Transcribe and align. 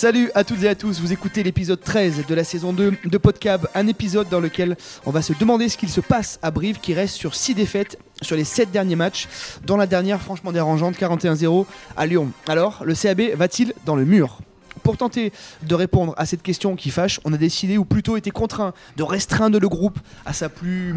Salut 0.00 0.30
à 0.34 0.44
toutes 0.44 0.62
et 0.62 0.68
à 0.68 0.74
tous, 0.74 0.98
vous 0.98 1.12
écoutez 1.12 1.42
l'épisode 1.42 1.78
13 1.78 2.24
de 2.26 2.34
la 2.34 2.42
saison 2.42 2.72
2 2.72 2.94
de 3.04 3.18
Podcab, 3.18 3.68
un 3.74 3.86
épisode 3.86 4.30
dans 4.30 4.40
lequel 4.40 4.78
on 5.04 5.10
va 5.10 5.20
se 5.20 5.34
demander 5.34 5.68
ce 5.68 5.76
qu'il 5.76 5.90
se 5.90 6.00
passe 6.00 6.38
à 6.40 6.50
Brive 6.50 6.80
qui 6.80 6.94
reste 6.94 7.16
sur 7.16 7.34
6 7.34 7.54
défaites 7.54 7.98
sur 8.22 8.34
les 8.34 8.44
7 8.44 8.70
derniers 8.70 8.96
matchs, 8.96 9.28
dans 9.66 9.76
la 9.76 9.86
dernière 9.86 10.22
franchement 10.22 10.52
dérangeante 10.52 10.96
41-0 10.96 11.66
à 11.98 12.06
Lyon. 12.06 12.30
Alors, 12.48 12.82
le 12.86 12.94
CAB 12.94 13.20
va-t-il 13.34 13.74
dans 13.84 13.94
le 13.94 14.06
mur? 14.06 14.38
Pour 14.82 14.96
tenter 14.96 15.34
de 15.62 15.74
répondre 15.74 16.14
à 16.16 16.24
cette 16.24 16.42
question 16.42 16.76
qui 16.76 16.88
fâche, 16.88 17.20
on 17.26 17.34
a 17.34 17.36
décidé, 17.36 17.76
ou 17.76 17.84
plutôt 17.84 18.16
été 18.16 18.30
contraint, 18.30 18.72
de 18.96 19.02
restreindre 19.02 19.60
le 19.60 19.68
groupe 19.68 19.98
à 20.24 20.32
sa 20.32 20.48
plus 20.48 20.94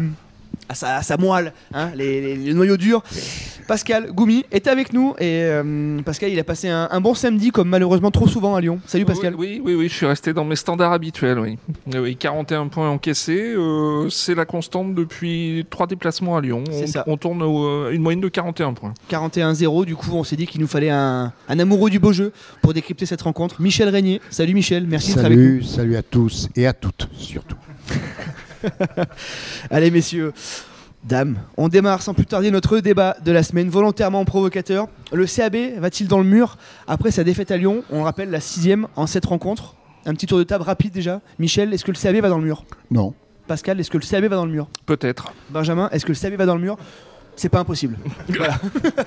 à 0.68 1.02
sa, 1.02 1.16
moelle, 1.16 1.52
hein, 1.72 1.90
les, 1.94 2.54
noyaux 2.54 2.76
durs. 2.76 3.02
Pascal 3.66 4.12
Goumi 4.12 4.44
est 4.52 4.66
avec 4.66 4.92
nous 4.92 5.14
et 5.18 5.44
euh, 5.44 6.00
Pascal 6.02 6.30
il 6.30 6.38
a 6.38 6.44
passé 6.44 6.68
un, 6.68 7.00
bon 7.00 7.14
samedi 7.14 7.50
comme 7.50 7.68
malheureusement 7.68 8.10
trop 8.10 8.26
souvent 8.26 8.54
à 8.54 8.60
Lyon. 8.60 8.78
Salut 8.86 9.04
Pascal. 9.04 9.34
Oui, 9.34 9.60
oui, 9.64 9.74
oui, 9.74 9.88
je 9.88 9.94
suis 9.94 10.06
resté 10.06 10.34
dans 10.34 10.44
mes 10.44 10.56
standards 10.56 10.92
habituels. 10.92 11.38
Oui, 11.38 11.58
oui 11.94 12.16
41 12.16 12.68
points 12.68 12.90
encaissés, 12.90 13.54
euh, 13.56 14.08
c'est 14.10 14.34
la 14.34 14.44
constante 14.44 14.94
depuis 14.94 15.66
trois 15.70 15.86
déplacements 15.86 16.36
à 16.36 16.40
Lyon. 16.40 16.64
On, 17.06 17.12
on, 17.12 17.16
tourne 17.16 17.42
euh, 17.42 17.90
une 17.90 18.02
moyenne 18.02 18.20
de 18.20 18.28
41 18.28 18.74
points. 18.74 18.92
41-0, 19.10 19.86
du 19.86 19.96
coup 19.96 20.10
on 20.12 20.24
s'est 20.24 20.36
dit 20.36 20.46
qu'il 20.46 20.60
nous 20.60 20.66
fallait 20.66 20.90
un, 20.90 21.32
amoureux 21.48 21.90
du 21.90 21.98
beau 21.98 22.12
jeu 22.12 22.32
pour 22.60 22.74
décrypter 22.74 23.06
cette 23.06 23.22
rencontre. 23.22 23.60
Michel 23.62 23.88
Régnier, 23.88 24.20
salut 24.30 24.54
Michel, 24.54 24.86
merci 24.86 25.14
d'être 25.14 25.24
avec 25.24 25.38
nous. 25.38 25.62
Salut 25.62 25.96
à 25.96 26.02
tous 26.02 26.48
et 26.54 26.66
à 26.66 26.72
toutes 26.72 27.08
surtout. 27.16 27.56
Allez 29.70 29.90
messieurs, 29.90 30.32
dames, 31.04 31.38
on 31.56 31.68
démarre 31.68 32.02
sans 32.02 32.14
plus 32.14 32.26
tarder 32.26 32.50
notre 32.50 32.78
débat 32.80 33.16
de 33.24 33.32
la 33.32 33.42
semaine, 33.42 33.68
volontairement 33.68 34.24
provocateur. 34.24 34.88
Le 35.12 35.26
CAB 35.26 35.78
va-t-il 35.78 36.08
dans 36.08 36.18
le 36.18 36.24
mur 36.24 36.56
après 36.86 37.10
sa 37.10 37.24
défaite 37.24 37.50
à 37.50 37.56
Lyon 37.56 37.84
On 37.90 38.02
rappelle 38.02 38.30
la 38.30 38.40
sixième 38.40 38.86
en 38.96 39.06
cette 39.06 39.26
rencontre. 39.26 39.76
Un 40.06 40.14
petit 40.14 40.26
tour 40.26 40.38
de 40.38 40.44
table 40.44 40.64
rapide 40.64 40.92
déjà. 40.92 41.20
Michel, 41.38 41.72
est-ce 41.72 41.84
que 41.84 41.92
le 41.92 41.98
CAB 41.98 42.16
va 42.16 42.28
dans 42.28 42.38
le 42.38 42.44
mur? 42.44 42.64
Non. 42.90 43.14
Pascal, 43.46 43.78
est-ce 43.80 43.90
que 43.90 43.98
le 43.98 44.06
CAB 44.06 44.24
va 44.24 44.36
dans 44.36 44.46
le 44.46 44.52
mur? 44.52 44.68
Peut-être. 44.86 45.32
Benjamin, 45.50 45.88
est-ce 45.92 46.04
que 46.04 46.12
le 46.12 46.18
CAB 46.18 46.34
va 46.34 46.46
dans 46.46 46.56
le 46.56 46.60
mur? 46.62 46.76
C'est 47.36 47.48
pas 47.48 47.60
impossible. 47.60 47.96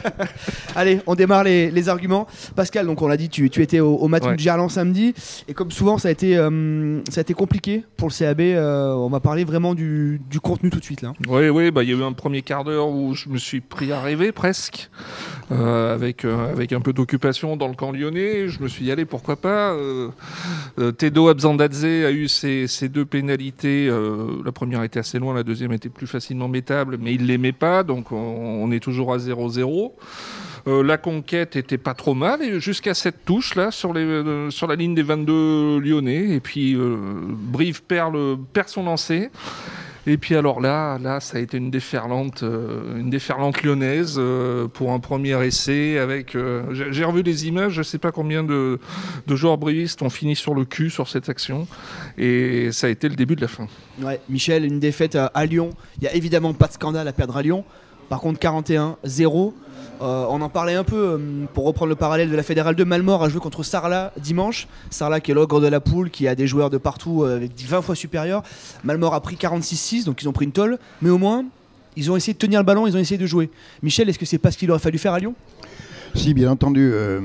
Allez, 0.76 1.00
on 1.08 1.16
démarre 1.16 1.44
les, 1.44 1.90
arguments. 1.90 2.28
Pascal, 2.56 2.86
donc 2.86 3.02
on 3.02 3.08
l'a 3.08 3.18
dit, 3.18 3.30
tu, 3.30 3.46
étais 3.46 3.80
au, 3.80 4.08
match 4.08 4.24
de 4.24 4.38
Gerland 4.38 4.70
samedi, 4.70 5.14
et 5.48 5.54
comme 5.54 5.72
souvent, 5.72 5.98
ça 5.98 6.10
a 6.10 6.12
été, 6.12 6.38
euh, 6.38 7.02
ça 7.10 7.20
a 7.20 7.22
été 7.22 7.34
compliqué 7.34 7.84
pour 7.98 8.10
le 8.10 8.14
CAB. 8.14 8.42
Euh, 8.42 8.94
on 8.94 9.10
va 9.10 9.20
parler 9.20 9.44
vraiment 9.44 9.76
du, 9.76 10.20
contenu 10.42 10.70
tout 10.70 10.80
de 10.80 10.84
suite 10.84 11.02
là. 11.02 11.14
Oui, 11.28 11.50
oui, 11.50 11.72
bah 11.72 11.84
il 11.84 11.90
y 11.90 11.94
a 11.94 11.98
eu 11.98 12.04
un 12.04 12.14
premier 12.14 12.42
quart 12.42 12.64
d'heure 12.64 12.90
où 12.90 13.14
je 13.16 13.30
me 13.30 13.38
suis 13.38 13.60
pris 13.60 13.92
à 13.92 14.00
rêver 14.00 14.32
presque, 14.32 14.90
euh, 15.52 15.94
avec 15.94 16.26
avec 16.26 16.74
un 16.74 16.80
peu 16.80 16.94
d'occupation 16.94 17.58
dans 17.58 17.68
le 17.68 17.74
camp 17.74 17.92
lyonnais. 17.92 18.48
Je 18.48 18.62
me 18.62 18.68
suis 18.68 18.86
dit 18.86 18.92
allez, 18.92 19.06
pourquoi 19.06 19.36
pas. 19.36 19.76
Tedo 20.98 21.30
Abzandadze 21.30 21.86
a 21.86 22.12
eu 22.12 22.28
ses, 22.28 22.68
deux 22.90 23.06
pénalités. 23.06 23.92
la 24.46 24.52
première 24.52 24.84
était 24.84 25.00
assez 25.00 25.20
loin, 25.20 25.34
la 25.34 25.44
deuxième 25.44 25.74
était 25.74 25.90
plus 25.90 26.08
facilement 26.08 26.48
métable, 26.48 26.98
mais 27.02 27.14
il 27.14 27.26
l'aimait 27.26 27.52
pas, 27.52 27.84
donc 27.84 28.12
on 28.18 28.72
est 28.72 28.80
toujours 28.80 29.14
à 29.14 29.18
0-0. 29.18 29.92
Euh, 30.68 30.84
la 30.84 30.98
conquête 30.98 31.56
était 31.56 31.78
pas 31.78 31.94
trop 31.94 32.14
mal, 32.14 32.60
jusqu'à 32.60 32.94
cette 32.94 33.24
touche 33.24 33.56
là 33.56 33.72
sur, 33.72 33.94
euh, 33.96 34.50
sur 34.50 34.68
la 34.68 34.76
ligne 34.76 34.96
des 34.96 35.04
22 35.04 35.80
lyonnais. 35.80 36.32
Et 36.32 36.40
puis 36.42 36.76
euh, 36.76 36.98
Brive 37.30 37.84
perd, 37.84 38.18
perd 38.52 38.68
son 38.68 38.84
lancer. 38.84 39.30
Et 40.10 40.18
puis 40.18 40.36
alors 40.36 40.62
là, 40.62 40.98
là, 41.00 41.20
ça 41.20 41.38
a 41.38 41.42
été 41.42 41.58
une 41.58 41.70
déferlante, 41.70 42.42
lyonnaise 42.42 44.22
pour 44.74 44.94
un 44.94 45.00
premier 45.00 45.46
essai. 45.46 45.98
Avec, 45.98 46.38
j'ai 46.72 47.04
revu 47.04 47.24
des 47.24 47.48
images, 47.48 47.74
je 47.74 47.80
ne 47.80 47.84
sais 47.84 47.98
pas 47.98 48.14
combien 48.14 48.42
de, 48.42 48.80
joueurs 49.28 49.58
brivistes 49.58 50.02
ont 50.02 50.10
fini 50.10 50.38
sur 50.38 50.54
le 50.54 50.64
cul 50.64 50.90
sur 50.90 51.10
cette 51.10 51.28
action, 51.28 51.68
et 52.18 52.72
ça 52.72 52.88
a 52.88 52.90
été 52.90 53.10
le 53.10 53.18
début 53.18 53.36
de 53.36 53.42
la 53.42 53.50
fin. 53.50 53.68
Michel, 54.30 54.64
une 54.64 54.80
défaite 54.80 55.16
à 55.16 55.46
Lyon. 55.46 55.72
Il 55.98 56.06
y 56.06 56.08
a 56.08 56.16
évidemment 56.16 56.54
pas 56.54 56.68
de 56.68 56.74
scandale 56.74 57.10
à 57.10 57.12
perdre 57.12 57.36
à 57.36 57.42
Lyon. 57.42 57.66
Par 58.10 58.20
contre, 58.20 58.40
41-0. 58.40 59.54
Euh, 60.00 60.26
on 60.30 60.42
en 60.42 60.50
parlait 60.50 60.76
un 60.76 60.84
peu 60.84 60.96
euh, 60.96 61.46
pour 61.54 61.66
reprendre 61.66 61.90
le 61.90 61.96
parallèle 61.96 62.30
de 62.30 62.36
la 62.36 62.44
Fédérale 62.44 62.76
de 62.76 62.84
Malmort 62.84 63.24
a 63.24 63.30
joué 63.30 63.40
contre 63.40 63.64
Sarlat 63.64 64.14
dimanche. 64.18 64.68
Sarlat 64.92 65.20
qui 65.22 65.32
est 65.32 65.34
l'ogre 65.34 65.60
de 65.60 65.68
la 65.68 65.80
poule, 65.80 66.12
qui 66.12 66.28
a 66.28 66.36
des 66.36 66.46
joueurs 66.46 66.70
de 66.70 66.78
partout 66.78 67.24
euh, 67.24 67.36
avec 67.36 67.52
20 67.60 67.82
fois 67.82 67.96
supérieurs. 67.96 68.44
Malmort 68.84 69.16
a 69.16 69.22
pris 69.22 69.36
46-6, 69.36 70.06
donc 70.06 70.22
ils 70.22 70.30
ont 70.30 70.34
pris 70.34 70.46
une 70.46 70.52
tolle. 70.52 70.78
Mais 71.02 71.10
au 71.10 71.18
moins, 71.18 71.46
ils 71.96 72.12
ont 72.12 72.16
essayé 72.16 72.34
de 72.34 72.38
tenir 72.38 72.60
le 72.60 72.66
ballon, 72.66 72.86
ils 72.86 72.96
ont 72.96 73.00
essayé 73.00 73.18
de 73.18 73.26
jouer. 73.26 73.50
Michel, 73.82 74.08
est-ce 74.08 74.20
que 74.20 74.26
c'est 74.26 74.38
pas 74.38 74.52
ce 74.52 74.58
qu'il 74.58 74.70
aurait 74.70 74.80
fallu 74.80 75.00
faire 75.00 75.14
à 75.14 75.20
Lyon? 75.20 75.34
Si, 76.16 76.34
bien 76.34 76.52
entendu, 76.52 76.90
euh, 76.94 77.20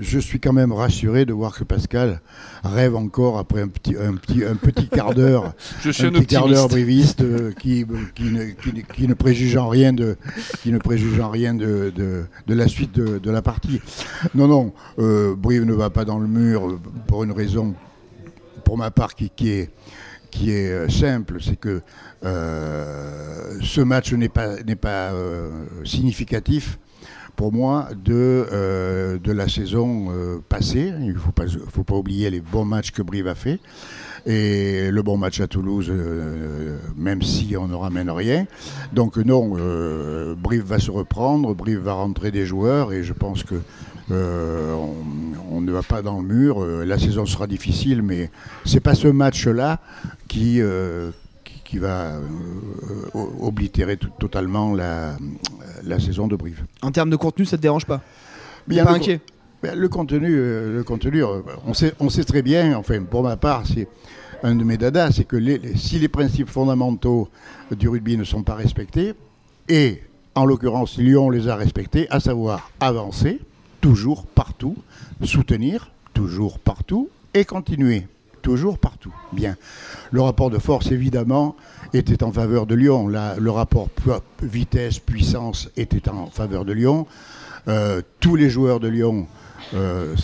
je 0.00 0.18
suis 0.18 0.40
quand 0.40 0.52
même 0.52 0.72
rassuré 0.72 1.24
de 1.24 1.32
voir 1.32 1.56
que 1.56 1.64
Pascal 1.64 2.20
rêve 2.64 2.96
encore 2.96 3.38
après 3.38 3.62
un 3.62 3.68
petit, 3.68 3.96
un 3.96 4.14
petit, 4.14 4.44
un 4.44 4.56
petit 4.56 4.88
quart 4.88 5.14
d'heure, 5.14 5.46
un, 5.84 5.90
petit 5.90 6.26
quart 6.26 6.48
d'heure 6.48 6.68
briviste 6.68 7.22
euh, 7.22 7.52
qui, 7.52 7.84
qui, 8.14 8.24
ne, 8.24 8.44
qui, 8.82 9.08
ne, 9.08 9.14
préjuge 9.14 9.56
en 9.56 9.68
rien 9.68 9.92
de, 9.92 10.16
qui 10.62 10.72
ne 10.72 10.78
préjuge 10.78 11.18
en 11.20 11.30
rien 11.30 11.54
de, 11.54 11.92
de, 11.94 12.24
de 12.46 12.54
la 12.54 12.68
suite 12.68 12.92
de, 12.92 13.30
la 13.30 13.42
partie. 13.42 13.80
Non, 14.34 14.48
non, 14.48 14.72
euh, 14.98 15.34
Brive 15.36 15.64
ne 15.64 15.74
va 15.74 15.90
pas 15.90 16.04
dans 16.04 16.18
le 16.18 16.26
mur 16.26 16.78
pour 17.06 17.24
une 17.24 17.32
raison, 17.32 17.74
pour 18.64 18.76
ma 18.76 18.90
part, 18.90 19.14
qui, 19.14 19.30
qui 19.30 19.50
est 19.50 19.70
qui 20.30 20.52
est 20.52 20.88
simple, 20.88 21.38
c'est 21.40 21.56
que 21.56 21.82
ce 22.22 23.80
match 23.80 24.12
n'est 24.12 24.28
pas, 24.28 24.62
n'est 24.62 24.76
pas 24.76 25.10
significatif 25.84 26.78
pour 27.40 27.54
moi 27.54 27.88
de, 27.96 28.46
euh, 28.52 29.18
de 29.18 29.32
la 29.32 29.48
saison 29.48 30.08
euh, 30.10 30.40
passée. 30.46 30.92
Il 31.00 31.14
ne 31.14 31.14
faut 31.14 31.32
pas, 31.84 31.94
oublier 31.94 32.28
les 32.28 32.42
bons 32.42 32.66
matchs 32.66 32.90
que 32.90 33.00
Brive 33.00 33.28
a 33.28 33.34
fait. 33.34 33.60
Et 34.26 34.90
le 34.90 35.02
bon 35.02 35.16
match 35.16 35.40
à 35.40 35.46
Toulouse, 35.46 35.86
euh, 35.88 36.76
même 36.98 37.22
si 37.22 37.56
on 37.56 37.66
ne 37.66 37.74
ramène 37.74 38.10
rien. 38.10 38.46
Donc 38.92 39.16
non, 39.16 39.56
Brive 40.36 40.64
va 40.64 40.78
se 40.78 40.90
reprendre, 40.90 41.54
Brive 41.54 41.78
va 41.78 41.94
rentrer 41.94 42.30
des 42.30 42.44
joueurs 42.44 42.92
et 42.92 43.02
je 43.02 43.14
pense 43.14 43.42
que 43.42 43.54
on, 44.10 45.62
ne 45.62 45.72
va 45.72 45.82
pas 45.82 46.02
dans 46.02 46.20
le 46.20 46.26
mur. 46.26 46.62
la 46.84 46.98
saison 46.98 47.24
sera 47.24 47.46
difficile, 47.46 48.02
mais 48.02 48.30
c'est 48.66 48.80
pas 48.80 48.94
ce 48.94 49.08
match-là 49.08 49.80
qui, 50.28 50.60
qui 51.64 51.78
va 51.78 52.20
oblitérer 53.14 53.96
totalement 53.96 54.74
la, 54.74 55.16
la, 55.84 55.98
saison 55.98 56.26
de 56.26 56.36
Brive. 56.36 56.64
En 56.82 56.90
termes 56.90 57.10
de 57.10 57.16
contenu, 57.16 57.44
ça 57.44 57.56
ne 57.56 57.58
te 57.58 57.62
dérange 57.62 57.86
pas? 57.86 58.00
Bien 58.66 58.84
pas 58.84 58.92
inquiet? 58.92 59.20
ben, 59.62 59.78
le 59.78 59.88
contenu, 59.88 60.28
euh, 60.30 60.76
le 60.76 60.84
contenu 60.84 61.22
euh, 61.22 61.40
on, 61.66 61.74
sait, 61.74 61.94
on 62.00 62.08
sait 62.08 62.24
très 62.24 62.42
bien, 62.42 62.76
enfin 62.76 63.02
pour 63.02 63.22
ma 63.22 63.36
part, 63.36 63.64
c'est 63.66 63.88
un 64.42 64.54
de 64.54 64.64
mes 64.64 64.76
dadas, 64.76 65.12
c'est 65.12 65.24
que 65.24 65.36
les, 65.36 65.76
si 65.76 65.98
les 65.98 66.08
principes 66.08 66.48
fondamentaux 66.48 67.28
du 67.70 67.88
rugby 67.88 68.16
ne 68.16 68.24
sont 68.24 68.42
pas 68.42 68.54
respectés, 68.54 69.14
et 69.68 70.02
en 70.34 70.46
l'occurrence 70.46 70.96
Lyon 70.96 71.30
les 71.30 71.48
a 71.48 71.56
respectés, 71.56 72.06
à 72.10 72.20
savoir 72.20 72.70
avancer, 72.80 73.40
toujours 73.80 74.24
partout, 74.26 74.76
soutenir, 75.24 75.90
toujours 76.14 76.58
partout, 76.58 77.10
et 77.34 77.44
continuer 77.44 78.06
toujours 78.40 78.78
partout. 78.78 79.14
Bien. 79.32 79.56
Le 80.10 80.20
rapport 80.20 80.50
de 80.50 80.58
force, 80.58 80.90
évidemment, 80.90 81.56
était 81.92 82.22
en 82.22 82.32
faveur 82.32 82.66
de 82.66 82.74
Lyon. 82.74 83.06
le 83.08 83.50
rapport 83.50 83.88
vitesse-puissance 84.42 85.70
était 85.76 86.08
en 86.08 86.26
faveur 86.26 86.64
de 86.64 86.72
Lyon. 86.72 87.06
Euh, 87.68 88.02
tous 88.20 88.36
les 88.36 88.48
joueurs 88.50 88.80
de 88.80 88.88
Lyon, 88.88 89.26
euh, 89.74 90.14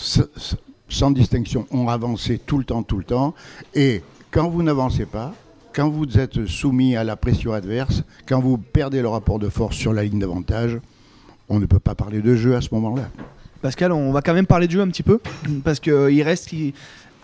sans 0.88 1.10
distinction, 1.10 1.66
ont 1.70 1.88
avancé 1.88 2.38
tout 2.38 2.58
le 2.58 2.64
temps, 2.64 2.82
tout 2.82 2.98
le 2.98 3.04
temps. 3.04 3.34
Et 3.74 4.02
quand 4.30 4.48
vous 4.48 4.62
n'avancez 4.62 5.06
pas, 5.06 5.34
quand 5.74 5.90
vous 5.90 6.18
êtes 6.18 6.46
soumis 6.46 6.96
à 6.96 7.04
la 7.04 7.16
pression 7.16 7.52
adverse, 7.52 8.02
quand 8.26 8.40
vous 8.40 8.56
perdez 8.56 9.02
le 9.02 9.08
rapport 9.08 9.38
de 9.38 9.48
force 9.48 9.76
sur 9.76 9.92
la 9.92 10.04
ligne 10.04 10.18
d'avantage, 10.18 10.78
on 11.48 11.60
ne 11.60 11.66
peut 11.66 11.78
pas 11.78 11.94
parler 11.94 12.22
de 12.22 12.34
jeu 12.34 12.56
à 12.56 12.60
ce 12.60 12.68
moment-là. 12.72 13.08
Pascal, 13.62 13.92
on 13.92 14.12
va 14.12 14.22
quand 14.22 14.34
même 14.34 14.46
parler 14.46 14.66
de 14.66 14.72
jeu 14.72 14.80
un 14.80 14.88
petit 14.88 15.02
peu, 15.02 15.20
parce 15.64 15.80
qu'il 15.80 16.22
reste 16.22 16.50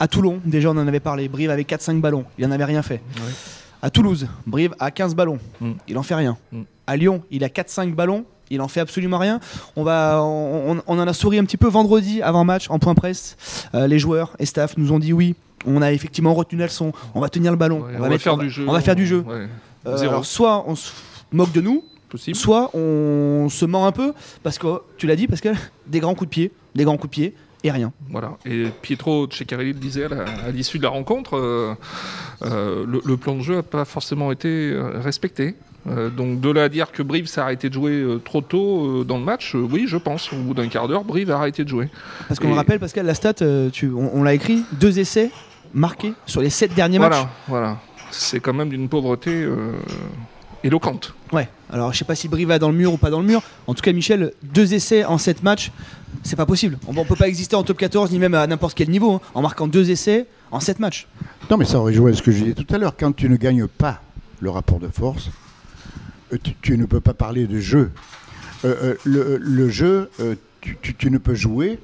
à 0.02 0.08
Toulon, 0.08 0.40
déjà 0.44 0.68
on 0.68 0.72
en 0.72 0.88
avait 0.88 0.98
parlé, 0.98 1.28
Brive 1.28 1.48
avait 1.50 1.62
4-5 1.62 2.00
ballons, 2.00 2.24
il 2.36 2.44
n'en 2.44 2.50
avait 2.50 2.64
rien 2.64 2.82
fait. 2.82 3.00
À 3.80 3.88
Toulouse, 3.88 4.26
Brive 4.48 4.74
a 4.80 4.90
15 4.90 5.14
ballons, 5.14 5.38
mm. 5.60 5.70
il 5.86 5.96
en 5.96 6.02
fait 6.02 6.16
rien. 6.16 6.36
Mm. 6.50 6.62
À 6.88 6.96
Lyon, 6.96 7.22
il 7.30 7.44
a 7.44 7.46
4-5 7.46 7.94
ballons, 7.94 8.24
il 8.50 8.60
en 8.60 8.66
fait 8.66 8.80
absolument 8.80 9.18
rien. 9.18 9.38
On, 9.76 9.84
va, 9.84 10.20
on, 10.20 10.82
en 10.88 10.98
a 10.98 11.12
souri 11.12 11.38
un 11.38 11.44
petit 11.44 11.56
peu 11.56 11.68
vendredi 11.68 12.20
avant 12.20 12.42
match 12.42 12.68
en 12.68 12.80
point 12.80 12.96
presse. 12.96 13.36
Euh, 13.74 13.86
les 13.86 14.00
joueurs 14.00 14.34
et 14.40 14.44
staff 14.44 14.76
nous 14.76 14.90
ont 14.90 14.98
dit 14.98 15.12
oui, 15.12 15.36
on 15.66 15.80
a 15.82 15.92
effectivement 15.92 16.34
retenu 16.34 16.58
la 16.58 16.66
leçon, 16.66 16.92
on 17.14 17.20
va 17.20 17.28
tenir 17.28 17.52
le 17.52 17.56
ballon, 17.56 17.84
on, 17.96 18.00
va 18.00 18.18
faire 18.18 18.36
du 18.36 18.50
jeu. 18.50 18.64
On 18.66 18.72
va 18.72 18.80
faire 18.80 18.96
du 18.96 19.06
jeu. 19.06 19.24
Euh, 19.86 20.22
soit 20.24 20.64
on 20.66 20.74
se 20.74 20.90
moque 21.30 21.52
de 21.52 21.60
nous, 21.60 21.84
soit 22.32 22.74
on 22.74 23.48
se 23.48 23.64
ment 23.66 23.86
un 23.86 23.92
peu, 23.92 24.14
parce 24.42 24.58
que 24.58 24.66
tu 24.98 25.06
l'as 25.06 25.14
dit, 25.14 25.28
parce 25.28 25.40
que 25.40 25.50
des 25.86 26.00
grands 26.00 26.16
coups 26.16 26.28
de 26.28 26.34
pied, 26.34 26.52
des 26.74 26.82
grands 26.82 26.96
coups 26.96 27.10
de 27.10 27.14
pied, 27.14 27.34
et 27.64 27.70
rien. 27.70 27.92
Voilà. 28.10 28.32
Et 28.44 28.66
Pietro 28.82 29.28
Ceccarelli 29.30 29.72
le 29.72 29.78
disait 29.78 30.04
à 30.04 30.50
l'issue 30.50 30.78
de 30.78 30.82
la 30.82 30.88
rencontre, 30.88 31.36
euh, 31.36 31.74
euh, 32.42 32.84
le, 32.86 33.16
plan 33.16 33.36
de 33.36 33.42
jeu 33.42 33.56
n'a 33.56 33.62
pas 33.62 33.84
forcément 33.84 34.32
été 34.32 34.48
euh, 34.72 34.98
respecté. 35.00 35.54
Euh, 35.88 36.10
donc 36.10 36.40
de 36.40 36.48
là 36.48 36.64
à 36.64 36.68
dire 36.68 36.92
que 36.92 37.02
Brive 37.02 37.26
s'est 37.26 37.40
arrêté 37.40 37.68
de 37.68 37.74
jouer 37.74 38.04
trop 38.24 38.40
tôt 38.40 39.02
dans 39.04 39.18
le 39.18 39.24
match, 39.24 39.54
oui, 39.54 39.86
je 39.88 39.96
pense. 39.96 40.32
Au 40.32 40.36
bout 40.36 40.54
d'un 40.54 40.68
quart 40.68 40.88
d'heure, 40.88 41.04
Brive 41.04 41.30
a 41.30 41.36
arrêté 41.36 41.64
de 41.64 41.68
jouer. 41.68 41.88
Parce 42.28 42.38
qu'on 42.38 42.52
Et- 42.52 42.56
rappelle, 42.56 42.78
Pascal, 42.78 43.06
la 43.06 43.14
stat, 43.14 43.34
tu, 43.72 43.90
on, 43.90 44.10
on 44.14 44.22
l'a 44.22 44.34
écrit, 44.34 44.64
deux 44.72 44.98
essais 44.98 45.30
marqués 45.74 46.12
sur 46.26 46.40
les 46.40 46.50
sept 46.50 46.74
derniers 46.74 46.98
matchs. 46.98 47.12
Voilà, 47.12 47.30
voilà. 47.48 47.78
C'est 48.10 48.40
quand 48.40 48.52
même 48.52 48.68
d'une 48.68 48.88
pauvreté 48.88 49.46
éloquente. 50.64 51.14
Ouais, 51.32 51.48
alors 51.70 51.92
je 51.92 51.98
sais 51.98 52.04
pas 52.04 52.14
si 52.14 52.28
Brive 52.28 52.48
va 52.48 52.58
dans 52.58 52.70
le 52.70 52.76
mur 52.76 52.92
ou 52.92 52.96
pas 52.96 53.10
dans 53.10 53.20
le 53.20 53.26
mur. 53.26 53.42
En 53.66 53.74
tout 53.74 53.82
cas, 53.82 53.92
Michel, 53.92 54.32
deux 54.42 54.74
essais 54.74 55.04
en 55.04 55.18
sept 55.18 55.42
matchs, 55.42 55.72
c'est 56.22 56.36
pas 56.36 56.46
possible. 56.46 56.78
On, 56.86 56.96
on 56.96 57.04
peut 57.04 57.16
pas 57.16 57.28
exister 57.28 57.56
en 57.56 57.62
top 57.62 57.78
14 57.78 58.10
ni 58.12 58.18
même 58.18 58.34
à 58.34 58.46
n'importe 58.46 58.74
quel 58.76 58.90
niveau 58.90 59.12
hein, 59.14 59.20
en 59.34 59.42
marquant 59.42 59.66
deux 59.66 59.90
essais 59.90 60.26
en 60.50 60.60
sept 60.60 60.78
matchs. 60.78 61.06
Non, 61.50 61.56
mais 61.56 61.64
ça 61.64 61.78
rejoint 61.78 62.12
ce 62.12 62.22
que 62.22 62.30
je 62.30 62.38
disais 62.44 62.54
tout 62.54 62.72
à 62.74 62.78
l'heure. 62.78 62.94
Quand 62.98 63.12
tu 63.12 63.28
ne 63.28 63.36
gagnes 63.36 63.66
pas 63.66 64.00
le 64.40 64.50
rapport 64.50 64.78
de 64.78 64.88
force, 64.88 65.30
euh, 66.32 66.36
tu, 66.42 66.54
tu 66.60 66.78
ne 66.78 66.84
peux 66.86 67.00
pas 67.00 67.14
parler 67.14 67.46
de 67.46 67.58
jeu. 67.58 67.90
Euh, 68.64 68.74
euh, 68.82 68.94
le, 69.04 69.36
le 69.38 69.68
jeu, 69.68 70.10
euh, 70.20 70.34
tu, 70.60 70.76
tu- 70.80 70.94
tu 70.94 71.10
ne 71.10 71.18
peux 71.18 71.34
jouer 71.34 71.78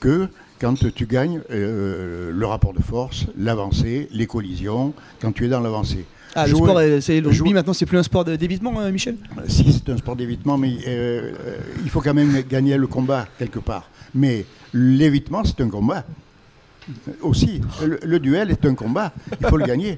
que 0.00 0.28
quand 0.58 0.74
tu 0.94 1.06
gagnes 1.06 1.42
euh, 1.50 2.30
le 2.32 2.46
rapport 2.46 2.72
de 2.72 2.80
force, 2.82 3.26
l'avancée, 3.36 4.08
les 4.12 4.26
collisions, 4.26 4.94
quand 5.20 5.32
tu 5.32 5.44
es 5.44 5.48
dans 5.48 5.60
l'avancée. 5.60 6.06
Ah, 6.36 6.46
le 6.46 6.54
sport, 6.54 6.78
euh, 6.78 7.00
c'est 7.00 7.20
le 7.20 7.28
rugby 7.28 7.52
maintenant, 7.54 7.72
c'est 7.72 7.86
plus 7.86 7.98
un 7.98 8.02
sport 8.02 8.24
d'évitement, 8.24 8.78
euh, 8.80 8.90
Michel? 8.92 9.16
Si 9.48 9.72
c'est 9.72 9.90
un 9.92 9.96
sport 9.96 10.14
d'évitement, 10.16 10.58
mais 10.58 10.74
euh, 10.86 11.32
euh, 11.46 11.56
il 11.82 11.90
faut 11.90 12.00
quand 12.00 12.14
même 12.14 12.42
gagner 12.48 12.76
le 12.76 12.86
combat 12.86 13.26
quelque 13.38 13.58
part. 13.58 13.88
Mais 14.14 14.44
l'évitement, 14.74 15.42
c'est 15.44 15.60
un 15.62 15.68
combat. 15.68 16.04
Aussi, 17.22 17.60
le, 17.84 17.98
le 18.04 18.20
duel 18.20 18.50
est 18.50 18.64
un 18.64 18.74
combat. 18.74 19.12
Il 19.40 19.46
faut 19.48 19.56
le 19.56 19.64
gagner. 19.72 19.96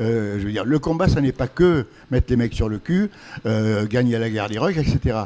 Euh, 0.00 0.40
je 0.40 0.46
veux 0.46 0.50
dire, 0.52 0.64
le 0.64 0.78
combat, 0.80 1.06
ça 1.08 1.20
n'est 1.20 1.30
pas 1.30 1.46
que 1.46 1.86
mettre 2.10 2.26
les 2.30 2.36
mecs 2.36 2.54
sur 2.54 2.68
le 2.68 2.78
cul, 2.78 3.10
euh, 3.46 3.86
gagner 3.86 4.18
la 4.18 4.28
guerre 4.28 4.48
d'Irak, 4.48 4.76
etc. 4.76 5.18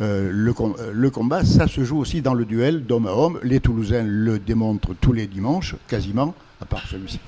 Euh, 0.00 0.30
le, 0.32 0.52
com- 0.54 0.74
euh, 0.80 0.90
le 0.94 1.10
combat, 1.10 1.44
ça 1.44 1.66
se 1.68 1.84
joue 1.84 1.98
aussi 1.98 2.22
dans 2.22 2.32
le 2.32 2.46
duel 2.46 2.84
d'homme 2.86 3.06
à 3.06 3.12
homme. 3.12 3.38
Les 3.42 3.60
Toulousains 3.60 4.02
le 4.02 4.38
démontrent 4.38 4.94
tous 4.98 5.12
les 5.12 5.26
dimanches, 5.26 5.74
quasiment, 5.88 6.34
à 6.62 6.64
part 6.64 6.86
celui-ci. 6.90 7.20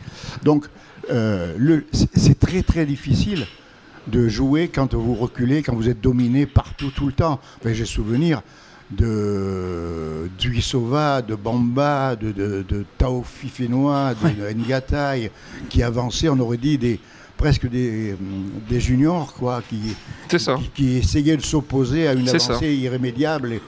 Donc, 0.42 0.66
euh, 1.10 1.80
c'est 1.92 2.38
très 2.38 2.62
très 2.62 2.86
difficile 2.86 3.46
de 4.06 4.28
jouer 4.28 4.68
quand 4.68 4.94
vous 4.94 5.14
reculez, 5.14 5.62
quand 5.62 5.74
vous 5.74 5.88
êtes 5.88 6.00
dominé 6.00 6.46
partout, 6.46 6.90
tout 6.94 7.06
le 7.06 7.12
temps. 7.12 7.40
Enfin, 7.58 7.72
J'ai 7.72 7.84
souvenir 7.84 8.42
de 8.90 10.30
Duisova, 10.38 11.22
de 11.22 11.34
Bamba, 11.34 12.14
de, 12.16 12.30
de, 12.30 12.64
de 12.68 12.84
Tao 12.98 13.24
Fifenois, 13.24 14.14
de 14.14 14.52
Ngatai, 14.52 15.30
qui 15.68 15.82
avançaient, 15.82 16.28
on 16.28 16.38
aurait 16.38 16.56
dit, 16.56 16.78
des, 16.78 17.00
presque 17.36 17.68
des, 17.68 18.14
des 18.68 18.80
juniors, 18.80 19.32
quoi, 19.34 19.62
qui, 19.68 20.96
essayaient 20.98 21.36
de 21.36 21.42
s'opposer 21.42 22.06
à 22.06 22.12
une 22.14 22.28
C'est 22.28 22.38
ça. 22.38 22.52
avancée 22.52 22.74
irrémédiable. 22.74 23.54
Et 23.54 23.60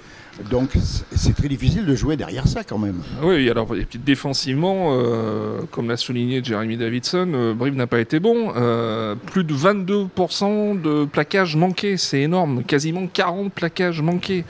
donc, 0.50 0.70
c'est- 0.74 1.04
c'est 1.16 1.34
très 1.34 1.48
difficile 1.48 1.84
de 1.84 1.94
jouer 1.94 2.16
derrière 2.16 2.46
ça, 2.46 2.62
quand 2.64 2.78
même. 2.78 3.00
Oui, 3.22 3.50
alors 3.50 3.68
défensivement, 4.04 4.90
euh, 4.92 5.60
comme 5.70 5.88
l'a 5.88 5.96
souligné 5.96 6.42
Jeremy 6.42 6.76
Davidson, 6.76 7.28
euh, 7.34 7.54
Brive 7.54 7.74
n'a 7.74 7.86
pas 7.86 8.00
été 8.00 8.20
bon. 8.20 8.52
Euh, 8.56 9.14
plus 9.14 9.44
de 9.44 9.52
22% 9.54 10.74
de 10.74 11.04
plaquages 11.04 11.56
manqués, 11.56 11.96
c'est 11.96 12.20
énorme. 12.20 12.62
Quasiment 12.64 13.06
40 13.06 13.52
plaquages 13.52 14.00
manqués. 14.00 14.44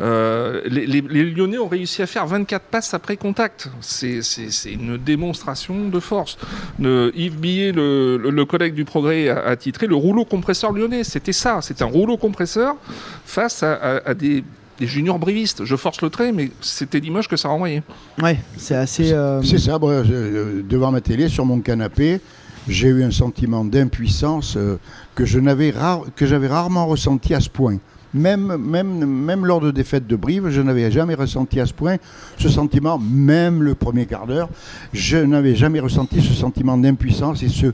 Euh, 0.00 0.62
les, 0.66 1.02
Lyonnais 1.02 1.58
ont 1.58 1.68
réussi 1.68 2.02
à 2.02 2.06
faire 2.06 2.26
24 2.26 2.64
passes 2.64 2.94
après 2.94 3.16
contact. 3.16 3.68
C'est 3.80 4.22
c'est- 4.22 4.50
c'est 4.50 4.72
une 4.72 4.96
démonstration 4.96 5.88
de 5.88 6.00
force. 6.00 6.38
Yves 6.80 7.36
Billet, 7.38 7.72
le, 7.72 8.44
collègue 8.44 8.74
du 8.74 8.84
Progrès, 8.84 9.28
a, 9.28 9.54
titré 9.56 9.86
le 9.86 9.94
rouleau 9.94 10.24
compresseur 10.24 10.72
lyonnais. 10.72 11.04
C'était 11.04 11.32
ça, 11.32 11.60
c'était 11.60 11.82
un 11.82 11.86
rouleau 11.86 12.16
compresseur 12.16 12.76
face 13.24 13.62
à 13.62 14.14
des, 14.14 14.42
des 14.80 14.86
juniors 14.86 15.18
brivistes. 15.18 15.64
Je 15.64 15.76
force 15.76 16.00
le 16.02 16.10
trait, 16.10 16.32
mais 16.32 16.50
c'était 16.60 16.98
l'image 16.98 17.28
que 17.28 17.36
ça 17.36 17.48
renvoyait. 17.48 17.82
Ouais, 18.20 18.38
c'est 18.56 18.74
assez. 18.74 19.12
euh, 19.12 19.42
C'est 19.42 19.58
ça, 19.58 19.78
euh, 19.80 20.62
devant 20.68 20.90
ma 20.90 21.00
télé, 21.00 21.28
sur 21.28 21.44
mon 21.44 21.60
canapé, 21.60 22.20
j'ai 22.66 22.88
eu 22.88 23.04
un 23.04 23.10
sentiment 23.10 23.64
d'impuissance 23.64 24.56
euh, 24.56 24.76
que 25.14 25.24
je 25.24 25.38
n'avais 25.38 25.70
rare- 25.70 26.04
que 26.16 26.26
j'avais 26.26 26.48
rarement 26.48 26.86
ressenti 26.86 27.34
à 27.34 27.40
ce 27.40 27.48
point. 27.50 27.76
Même, 28.12 28.56
même, 28.56 29.04
même 29.06 29.46
lors 29.46 29.60
de 29.60 29.70
défaites 29.70 30.06
de 30.08 30.16
Brive, 30.16 30.48
je 30.50 30.60
n'avais 30.60 30.90
jamais 30.90 31.14
ressenti 31.14 31.60
à 31.60 31.66
ce 31.66 31.72
point 31.72 31.96
ce 32.38 32.48
sentiment, 32.48 32.98
même 32.98 33.62
le 33.62 33.76
premier 33.76 34.04
quart 34.06 34.26
d'heure, 34.26 34.48
je 34.92 35.18
n'avais 35.18 35.54
jamais 35.54 35.78
ressenti 35.78 36.20
ce 36.20 36.32
sentiment 36.34 36.76
d'impuissance 36.76 37.42
et, 37.44 37.48
ce, 37.48 37.66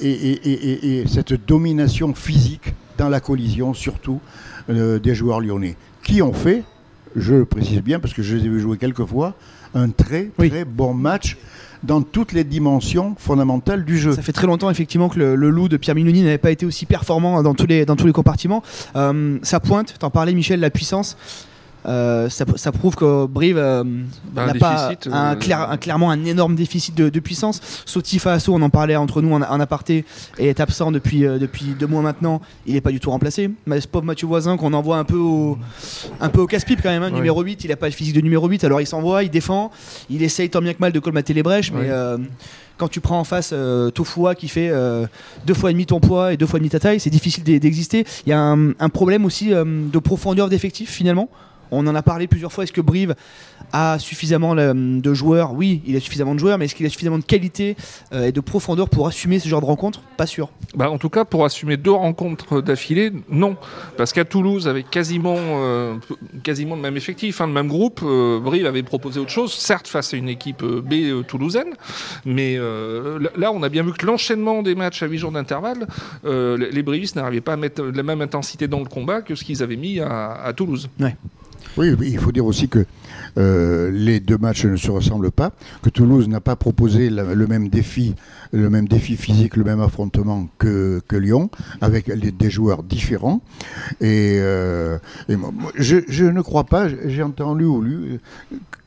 et, 0.00 0.10
et- 0.10 0.48
et- 0.48 0.72
et- 0.72 0.98
et 1.00 1.06
cette 1.08 1.34
domination 1.44 2.14
physique 2.14 2.72
dans 2.98 3.08
la 3.08 3.18
collision, 3.18 3.74
surtout 3.74 4.20
euh, 4.70 4.98
des 4.98 5.14
joueurs 5.14 5.40
lyonnais, 5.40 5.76
qui 6.02 6.22
ont 6.22 6.32
fait, 6.32 6.62
je 7.16 7.34
le 7.34 7.44
précise 7.44 7.80
bien 7.82 8.00
parce 8.00 8.14
que 8.14 8.22
je 8.22 8.36
les 8.36 8.44
ai 8.44 8.48
vus 8.48 8.60
jouer 8.60 8.78
quelques 8.78 9.04
fois, 9.04 9.34
un 9.74 9.90
très 9.90 10.30
Oui. 10.38 10.48
très 10.50 10.64
bon 10.64 10.94
match 10.94 11.36
dans 11.82 12.02
toutes 12.02 12.32
les 12.32 12.42
dimensions 12.42 13.14
fondamentales 13.18 13.84
du 13.84 13.98
jeu. 13.98 14.12
Ça 14.12 14.22
fait 14.22 14.32
très 14.32 14.46
longtemps 14.46 14.70
effectivement 14.70 15.08
que 15.08 15.18
le, 15.18 15.36
le 15.36 15.50
loup 15.50 15.68
de 15.68 15.76
Pierre 15.76 15.94
Mignoni 15.94 16.22
n'avait 16.22 16.36
pas 16.38 16.50
été 16.50 16.66
aussi 16.66 16.86
performant 16.86 17.42
dans 17.42 17.54
tous 17.54 17.66
les, 17.66 17.84
dans 17.86 17.94
tous 17.96 18.06
les 18.06 18.12
compartiments. 18.12 18.62
Euh, 18.96 19.38
ça 19.42 19.60
pointe, 19.60 19.94
t'en 19.98 20.10
parlais 20.10 20.32
Michel, 20.34 20.58
la 20.60 20.70
puissance. 20.70 21.16
Euh, 21.86 22.28
ça, 22.28 22.44
ça 22.56 22.72
prouve 22.72 22.96
que 22.96 23.26
Brive 23.26 23.56
euh, 23.56 23.84
Bah, 24.32 24.46
n'a 24.46 24.54
pas 24.54 24.90
un, 25.10 25.32
euh, 25.32 25.34
clair- 25.36 25.70
un- 25.70 25.76
clairement 25.76 26.10
un 26.10 26.24
énorme 26.24 26.54
déficit 26.54 26.94
de, 26.94 27.08
de 27.08 27.20
puissance. 27.20 27.60
Sotif 27.86 28.26
Asso, 28.26 28.48
on 28.50 28.60
en 28.62 28.68
parlait 28.70 28.96
entre 28.96 29.22
nous 29.22 29.32
en, 29.32 29.42
en 29.42 29.60
aparté, 29.60 30.04
et 30.38 30.48
est 30.48 30.60
absent 30.60 30.90
depuis, 30.90 31.24
euh, 31.24 31.38
depuis 31.38 31.76
deux 31.78 31.86
mois 31.86 32.02
maintenant. 32.02 32.40
Il 32.66 32.74
n'est 32.74 32.80
pas 32.80 32.90
du 32.90 33.00
tout 33.00 33.10
remplacé. 33.10 33.50
Mais 33.66 33.80
ce 33.80 33.88
pauvre 33.88 34.04
Mathieu 34.04 34.26
Voisin 34.26 34.56
qu'on 34.56 34.72
envoie 34.74 34.98
un 34.98 35.04
peu 35.04 35.16
au, 35.18 35.56
un 36.20 36.28
peu 36.28 36.40
au 36.40 36.46
casse-pipe 36.46 36.80
quand 36.82 36.90
même. 36.90 37.02
hein, 37.04 37.10
Ouais. 37.10 37.14
Numéro 37.16 37.42
8, 37.42 37.64
il 37.64 37.68
n'a 37.70 37.76
pas 37.76 37.86
le 37.86 37.92
physique 37.92 38.14
de 38.16 38.20
numéro 38.20 38.48
8, 38.48 38.64
alors 38.64 38.80
il 38.80 38.86
s'envoie, 38.86 39.22
il 39.22 39.30
défend, 39.30 39.70
il 40.10 40.22
essaye 40.22 40.50
tant 40.50 40.60
bien 40.60 40.74
que 40.74 40.80
mal 40.80 40.92
de 40.92 40.98
colmater 41.00 41.32
les 41.32 41.42
brèches, 41.42 41.72
mais 41.72 41.90
Ouais. 41.90 42.16
quand 42.76 42.88
tu 42.88 43.00
prends 43.00 43.18
en 43.20 43.24
face 43.24 43.50
euh, 43.52 43.90
Tofua 43.90 44.34
qui 44.34 44.48
fait 44.48 44.68
euh, 44.70 45.06
deux 45.46 45.54
fois 45.54 45.70
et 45.70 45.72
demi 45.72 45.86
ton 45.86 46.00
poids 46.00 46.32
et 46.32 46.36
deux 46.36 46.46
fois 46.46 46.58
et 46.58 46.60
demi 46.60 46.70
ta 46.70 46.78
taille, 46.80 47.00
c'est 47.00 47.10
difficile 47.10 47.44
d'e- 47.44 47.58
d'exister. 47.58 48.04
Il 48.26 48.30
y 48.30 48.32
a 48.32 48.40
un, 48.40 48.70
un 48.78 48.88
problème 48.88 49.24
aussi 49.24 49.52
euh, 49.54 49.64
de 49.64 49.98
profondeur 49.98 50.48
d'effectif 50.48 50.90
finalement. 50.90 51.28
On 51.70 51.86
en 51.86 51.94
a 51.94 52.02
parlé 52.02 52.26
plusieurs 52.26 52.52
fois. 52.52 52.64
Est-ce 52.64 52.72
que 52.72 52.80
Brive 52.80 53.14
a 53.72 53.98
suffisamment 53.98 54.56
euh, 54.56 54.72
de 54.74 55.14
joueurs? 55.14 55.52
Oui, 55.54 55.82
il 55.86 55.96
a 55.96 56.00
suffisamment 56.00 56.34
de 56.34 56.40
joueurs, 56.40 56.58
mais 56.58 56.64
est-ce 56.66 56.74
qu'il 56.74 56.86
a 56.86 56.88
suffisamment 56.88 57.18
de 57.18 57.24
qualité 57.24 57.76
euh, 58.12 58.26
et 58.26 58.32
de 58.32 58.40
profondeur 58.40 58.88
pour 58.88 59.06
assumer 59.06 59.38
ce 59.38 59.48
genre 59.48 59.60
de 59.60 59.66
rencontre? 59.66 60.00
Pas 60.16 60.26
sûr. 60.26 60.50
Bah, 60.74 60.90
en 60.90 60.98
tout 60.98 61.08
cas, 61.10 61.24
pour 61.24 61.44
assumer 61.44 61.76
deux 61.76 61.90
rencontres 61.92 62.60
d'affilée, 62.60 63.12
non. 63.30 63.56
Parce 63.96 64.12
qu'à 64.12 64.24
Toulouse, 64.24 64.68
avec 64.68 64.90
quasiment, 64.90 65.36
euh, 65.38 65.96
quasiment 66.42 66.76
le 66.76 66.82
même 66.82 66.96
effectif, 66.96 67.40
hein, 67.40 67.46
le 67.46 67.52
même 67.52 67.68
groupe, 67.68 68.00
euh, 68.02 68.38
Brive 68.40 68.66
avait 68.66 68.82
proposé 68.82 69.20
autre 69.20 69.30
chose, 69.30 69.52
certes 69.52 69.88
face 69.88 70.14
à 70.14 70.16
une 70.16 70.28
équipe 70.28 70.62
B 70.64 71.22
toulousaine, 71.26 71.74
mais 72.24 72.56
euh, 72.58 73.18
là- 73.36 73.52
on 73.52 73.62
a 73.62 73.68
bien 73.68 73.82
vu 73.82 73.92
que 73.92 74.04
l'enchaînement 74.06 74.62
des 74.62 74.74
matchs 74.74 75.02
à 75.02 75.06
8 75.06 75.18
jours 75.18 75.32
d'intervalle, 75.32 75.86
les- 76.24 76.82
Brivistes 76.82 77.16
n'arrivaient 77.16 77.40
pas 77.42 77.52
à 77.52 77.56
mettre 77.56 77.82
la 77.82 78.02
même 78.02 78.22
intensité 78.22 78.66
dans 78.68 78.78
le 78.78 78.86
combat 78.86 79.20
que 79.20 79.34
ce 79.34 79.44
qu'ils 79.44 79.62
avaient 79.62 79.76
mis 79.76 80.00
à, 80.00 80.32
à 80.42 80.52
Toulouse. 80.54 80.88
Oui, 81.78 81.94
il 82.02 82.18
faut 82.18 82.32
dire 82.32 82.44
aussi 82.44 82.68
que 82.68 82.84
euh, 83.38 83.90
les 83.92 84.20
deux 84.20 84.38
matchs 84.38 84.64
ne 84.64 84.76
se 84.76 84.90
ressemblent 84.90 85.30
pas, 85.30 85.52
que 85.82 85.90
Toulouse 85.90 86.28
n'a 86.28 86.40
pas 86.40 86.56
proposé 86.56 87.10
le 87.10 87.46
même 87.46 87.68
défi, 87.68 88.14
le 88.52 88.68
même 88.70 88.88
défi 88.88 89.16
physique, 89.16 89.56
le 89.56 89.64
même 89.64 89.80
affrontement 89.80 90.48
que, 90.58 91.00
Lyon, 91.12 91.50
avec 91.80 92.10
des 92.10 92.50
joueurs 92.50 92.82
différents. 92.82 93.40
Et, 94.00 94.38
euh, 94.40 94.98
je, 95.76 96.24
ne 96.24 96.40
crois 96.40 96.64
pas, 96.64 96.88
j'ai 97.06 97.22
entendu 97.22 97.64
ou 97.64 97.80
lu 97.80 98.20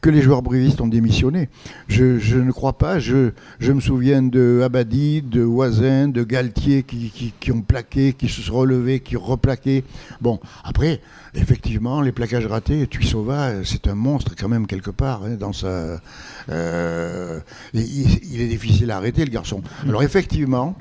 que 0.01 0.09
les 0.09 0.21
joueurs 0.21 0.41
brivistes 0.41 0.81
ont 0.81 0.87
démissionné. 0.87 1.47
Je, 1.87 2.37
ne 2.37 2.51
crois 2.51 2.73
pas. 2.73 2.99
Je, 2.99 3.31
me 3.61 3.79
souviens 3.79 4.23
de 4.23 4.61
Abadi, 4.63 5.21
de 5.21 5.45
Oisin, 5.45 6.07
de 6.07 6.23
Galtier 6.23 6.83
qui, 6.83 7.51
ont 7.51 7.61
plaqué, 7.61 8.13
qui 8.13 8.27
se 8.27 8.41
sont 8.41 8.55
relevés, 8.55 8.99
qui 8.99 9.15
replaqué. 9.15 9.83
Bon, 10.19 10.39
après, 10.63 11.01
effectivement, 11.35 12.01
les 12.01 12.11
plaquages 12.11 12.47
ratés, 12.47 12.87
Tuisova, 12.87 13.49
euh, 13.49 13.61
c'est 13.63 13.87
un 13.87 13.95
monstre 13.95 14.35
quand 14.41 14.49
même 14.49 14.65
quelque 14.65 14.89
part 14.89 15.21
hein, 15.23 15.35
dans 15.39 15.53
sa. 15.53 16.01
euh, 16.49 17.39
il, 17.73 18.33
il 18.33 18.41
est 18.41 18.47
difficile 18.47 18.89
à 18.89 18.97
arrêter 18.97 19.23
le 19.23 19.29
garçon. 19.31 19.61
Alors 19.87 20.01
effectivement, 20.01 20.75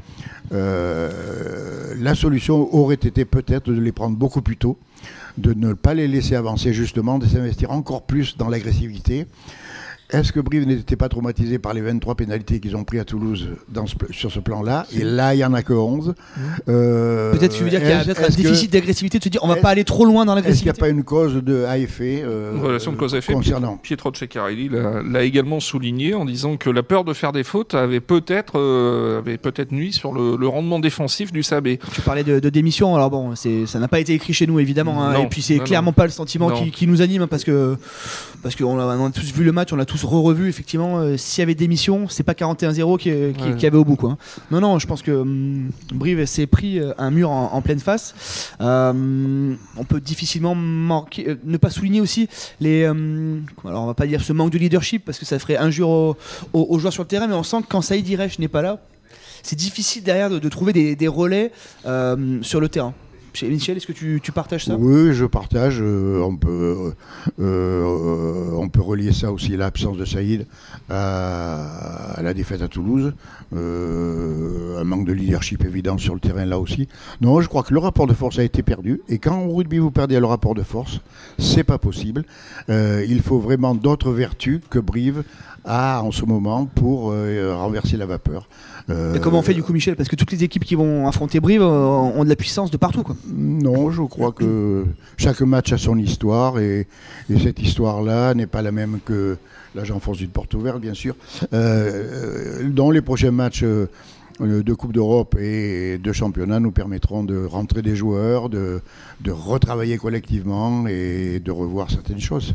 euh, 0.52 1.94
la 1.98 2.14
solution 2.14 2.74
aurait 2.74 2.94
été 2.94 3.24
peut-être 3.26 3.70
de 3.70 3.78
les 3.78 3.92
prendre 3.92 4.16
beaucoup 4.16 4.40
plus 4.40 4.56
tôt, 4.56 4.78
de 5.36 5.52
ne 5.52 5.74
pas 5.74 5.92
les 5.94 6.08
laisser 6.08 6.34
avancer 6.34 6.72
justement, 6.72 7.18
de 7.18 7.26
s'investir 7.26 7.70
encore 7.70 8.02
plus 8.02 8.36
dans 8.38 8.48
l'agressivité 8.48 9.26
Est-ce 10.12 10.32
que 10.32 10.40
Brive 10.40 10.66
n'était 10.66 10.96
pas 10.96 11.08
traumatisé 11.08 11.58
par 11.58 11.72
les 11.74 11.80
23 11.80 12.14
pénalités 12.14 12.58
qu'ils 12.60 12.76
ont 12.76 12.84
pris 12.84 12.98
à 12.98 13.04
Toulouse 13.04 13.48
dans 13.68 13.86
ce 13.86 13.94
pl- 13.96 14.12
sur 14.12 14.30
ce 14.30 14.40
plan-là? 14.40 14.86
Et 14.92 15.04
là, 15.04 15.34
il 15.34 15.38
n'y 15.38 15.44
en 15.44 15.54
a 15.54 15.62
que 15.62 15.72
11. 15.72 16.14
Euh, 16.68 17.32
Peut-être 17.32 17.54
tu 17.56 17.62
veux 17.64 17.70
dire 17.70 17.80
qu'il 17.80 17.88
y 17.88 17.92
a 17.92 18.04
peut-être 18.04 18.22
un 18.24 18.28
que- 18.28 18.34
déficit 18.36 18.72
d'agressivité, 18.72 19.18
de 19.18 19.24
se 19.24 19.28
dire 19.28 19.40
on 19.44 19.48
va 19.48 19.54
est-ce- 19.54 19.62
pas 19.62 19.68
aller 19.70 19.84
trop 19.84 20.04
loin 20.04 20.24
dans 20.24 20.36
Est-ce 20.36 20.42
qu'il 20.42 20.64
n'y 20.64 20.70
a 20.70 20.72
l'agressivité? 20.72 20.80
pas 20.80 20.88
une 20.88 21.04
cause 21.04 21.34
de 21.42 21.64
à 21.64 21.78
effet 21.78 22.22
euh, 22.24 22.54
Une 22.56 22.60
relation 22.62 22.92
de 22.92 22.96
cause 22.96 23.14
à 23.14 23.18
effet. 23.18 23.32
concernant? 23.32 23.76
Pietro 23.76 24.12
Ceccarelli 24.14 24.68
l'a 24.68 25.02
l'a 25.02 25.22
également 25.22 25.60
souligné 25.60 26.14
en 26.14 26.24
disant 26.24 26.56
que 26.56 26.70
la 26.70 26.82
peur 26.82 27.04
de 27.04 27.12
faire 27.12 27.32
des 27.32 27.44
fautes 27.44 27.74
avait 27.74 28.00
peut-être 28.00 28.58
euh, 28.58 29.18
avait 29.18 29.38
peut-être 29.38 29.72
nuit 29.72 29.92
sur 29.92 30.12
le, 30.12 30.36
le 30.36 30.48
rendement 30.48 30.80
défensif 30.80 31.32
du 31.32 31.42
Sabé. 31.42 31.78
Tu 31.92 32.00
parlais 32.00 32.24
de, 32.24 32.40
de 32.40 32.48
démission, 32.50 32.94
alors 32.94 33.10
bon, 33.10 33.34
c'est- 33.36 33.66
ça 33.66 33.78
n'a 33.78 33.88
pas 33.88 34.00
été 34.00 34.12
écrit 34.14 34.32
chez 34.32 34.46
nous 34.46 34.58
évidemment, 34.60 35.02
hein, 35.02 35.12
Non, 35.12 35.24
et 35.24 35.28
puis 35.28 35.42
c'est 35.42 35.56
non, 35.58 35.64
clairement 35.64 35.90
non. 35.90 35.94
pas 35.94 36.04
le 36.04 36.10
sentiment 36.10 36.50
qui 36.50 36.86
nous 36.86 37.02
anime, 37.02 37.22
hein, 37.22 37.26
parce 37.28 37.44
que 37.44 37.76
parce 38.42 38.56
qu'on 38.56 38.78
a, 38.78 38.84
on 38.96 39.06
a 39.06 39.10
tous 39.10 39.32
vu 39.32 39.44
le 39.44 39.52
match, 39.52 39.72
on 39.72 39.76
l'a 39.76 39.84
tous 39.84 40.02
re-revu, 40.04 40.48
effectivement, 40.48 40.98
euh, 40.98 41.16
s'il 41.16 41.40
y 41.40 41.44
avait 41.44 41.54
démission, 41.54 42.08
c'est 42.08 42.22
pas 42.22 42.32
41-0 42.32 42.96
qui, 42.98 43.10
qui, 43.10 43.10
Ouais. 43.10 43.56
qui 43.56 43.66
avait 43.66 43.76
au 43.76 43.84
bout. 43.84 43.96
Quoi. 43.96 44.12
hein. 44.12 44.18
Non, 44.50 44.60
non, 44.60 44.78
je 44.78 44.86
pense 44.86 45.02
que 45.02 45.10
hum, 45.12 45.70
Brive 45.92 46.24
s'est 46.26 46.46
pris 46.46 46.78
euh, 46.78 46.92
un 46.98 47.10
mur 47.10 47.30
en, 47.30 47.52
en 47.52 47.60
pleine 47.62 47.80
face. 47.80 48.14
Euh, 48.60 49.54
on 49.76 49.84
peut 49.84 50.00
difficilement 50.00 50.54
manquer, 50.54 51.28
euh, 51.30 51.36
ne 51.44 51.56
pas 51.56 51.70
souligner 51.70 52.00
aussi 52.00 52.28
les... 52.60 52.86
hum, 52.88 53.42
alors 53.64 53.82
on 53.84 53.86
va 53.86 53.94
pas 53.94 54.06
dire 54.06 54.22
ce 54.22 54.32
manque 54.32 54.50
de 54.50 54.58
leadership, 54.58 55.04
parce 55.04 55.18
que 55.18 55.24
ça 55.26 55.38
ferait 55.38 55.56
injure 55.56 55.88
aux, 55.88 56.16
aux- 56.52 56.66
aux 56.70 56.78
joueurs 56.78 56.92
sur 56.92 57.02
le 57.02 57.08
terrain, 57.08 57.26
mais 57.26 57.34
on 57.34 57.42
sent 57.42 57.58
que 57.62 57.66
quand 57.68 57.82
Saïd 57.82 58.08
Iresh 58.08 58.38
n'est 58.38 58.48
pas 58.48 58.62
là, 58.62 58.78
c'est 59.42 59.56
difficile 59.56 60.02
derrière 60.02 60.30
de, 60.30 60.38
de 60.38 60.48
trouver 60.48 60.72
des, 60.72 60.96
des 60.96 61.08
relais 61.08 61.50
euh, 61.86 62.38
sur 62.42 62.60
le 62.60 62.68
terrain. 62.68 62.92
Michel, 63.42 63.76
est-ce 63.76 63.86
que 63.86 63.92
tu, 63.92 64.32
partages 64.32 64.66
ça? 64.66 64.76
Oui, 64.76 65.12
je 65.12 65.24
partage. 65.24 65.78
euh, 65.80 66.20
on, 66.20 66.36
peut, 66.36 66.48
euh, 66.48 67.40
euh, 67.40 68.50
on 68.56 68.68
peut 68.68 68.80
relier 68.80 69.12
ça 69.12 69.32
aussi, 69.32 69.56
l'absence 69.56 69.96
de 69.96 70.04
Saïd, 70.04 70.46
à, 70.88 72.18
la 72.22 72.34
défaite 72.34 72.62
à 72.62 72.68
Toulouse. 72.68 73.12
Un 73.52 74.84
manque 74.84 75.06
de 75.06 75.12
leadership 75.12 75.64
évident 75.64 75.98
sur 75.98 76.14
le 76.14 76.20
terrain 76.20 76.44
là 76.44 76.58
aussi. 76.58 76.88
Non, 77.20 77.40
je 77.40 77.48
crois 77.48 77.62
que 77.62 77.74
le 77.74 77.80
rapport 77.80 78.06
de 78.06 78.14
force 78.14 78.38
a 78.38 78.44
été 78.44 78.62
perdu. 78.62 79.00
Et 79.08 79.18
quand 79.18 79.40
au 79.42 79.54
rugby 79.54 79.78
vous 79.78 79.90
perdez 79.90 80.18
le 80.18 80.26
rapport 80.26 80.54
de 80.54 80.62
force, 80.62 81.00
c'est 81.38 81.64
pas 81.64 81.78
possible. 81.78 82.24
Il 82.68 83.20
faut 83.22 83.38
vraiment 83.38 83.74
d'autres 83.74 84.12
vertus 84.12 84.60
que 84.70 84.78
Brive 84.78 85.24
a 85.64 86.02
en 86.02 86.10
ce 86.10 86.24
moment 86.24 86.66
pour 86.66 87.12
renverser 87.12 87.96
la 87.96 88.06
vapeur. 88.06 88.48
Euh, 88.90 89.14
Et 89.14 89.20
comment 89.20 89.38
on 89.38 89.42
fait 89.42 89.54
du 89.54 89.62
coup, 89.62 89.72
Michel? 89.72 89.96
Parce 89.96 90.08
que 90.08 90.16
toutes 90.16 90.32
les 90.32 90.42
équipes 90.44 90.64
qui 90.64 90.74
vont 90.74 91.06
affronter 91.06 91.40
Brive 91.40 91.62
euh, 91.62 91.66
ont 91.66 92.24
de 92.24 92.28
la 92.28 92.36
puissance 92.36 92.70
de 92.70 92.76
partout. 92.76 93.02
Quoi. 93.02 93.16
Non, 93.32 93.90
je 93.90 94.02
crois 94.02 94.32
que 94.32 94.84
chaque 95.16 95.40
match 95.42 95.72
a 95.72 95.78
son 95.78 95.96
histoire 95.96 96.58
et, 96.58 96.86
et 97.30 97.38
cette 97.38 97.60
histoire-là 97.60 98.34
n'est 98.34 98.46
pas 98.46 98.62
la 98.62 98.72
même 98.72 98.98
que. 99.04 99.36
Là, 99.76 99.84
j'enfonce 99.84 100.20
une 100.20 100.30
porte 100.30 100.52
ouverte, 100.54 100.80
bien 100.80 100.94
sûr. 100.94 101.14
Euh, 101.52 102.68
dans 102.70 102.90
les 102.90 103.02
prochains 103.02 103.30
matchs 103.30 103.62
de 103.62 104.72
Coupe 104.74 104.92
d'Europe 104.92 105.36
et 105.38 105.98
de 105.98 106.12
championnat 106.12 106.58
nous 106.58 106.72
permettront 106.72 107.22
de 107.22 107.44
rentrer 107.44 107.80
des 107.80 107.94
joueurs, 107.94 108.48
de, 108.48 108.80
de 109.20 109.30
retravailler 109.30 109.96
collectivement 109.96 110.88
et 110.88 111.38
de 111.38 111.50
revoir 111.52 111.88
certaines 111.88 112.18
choses. 112.18 112.54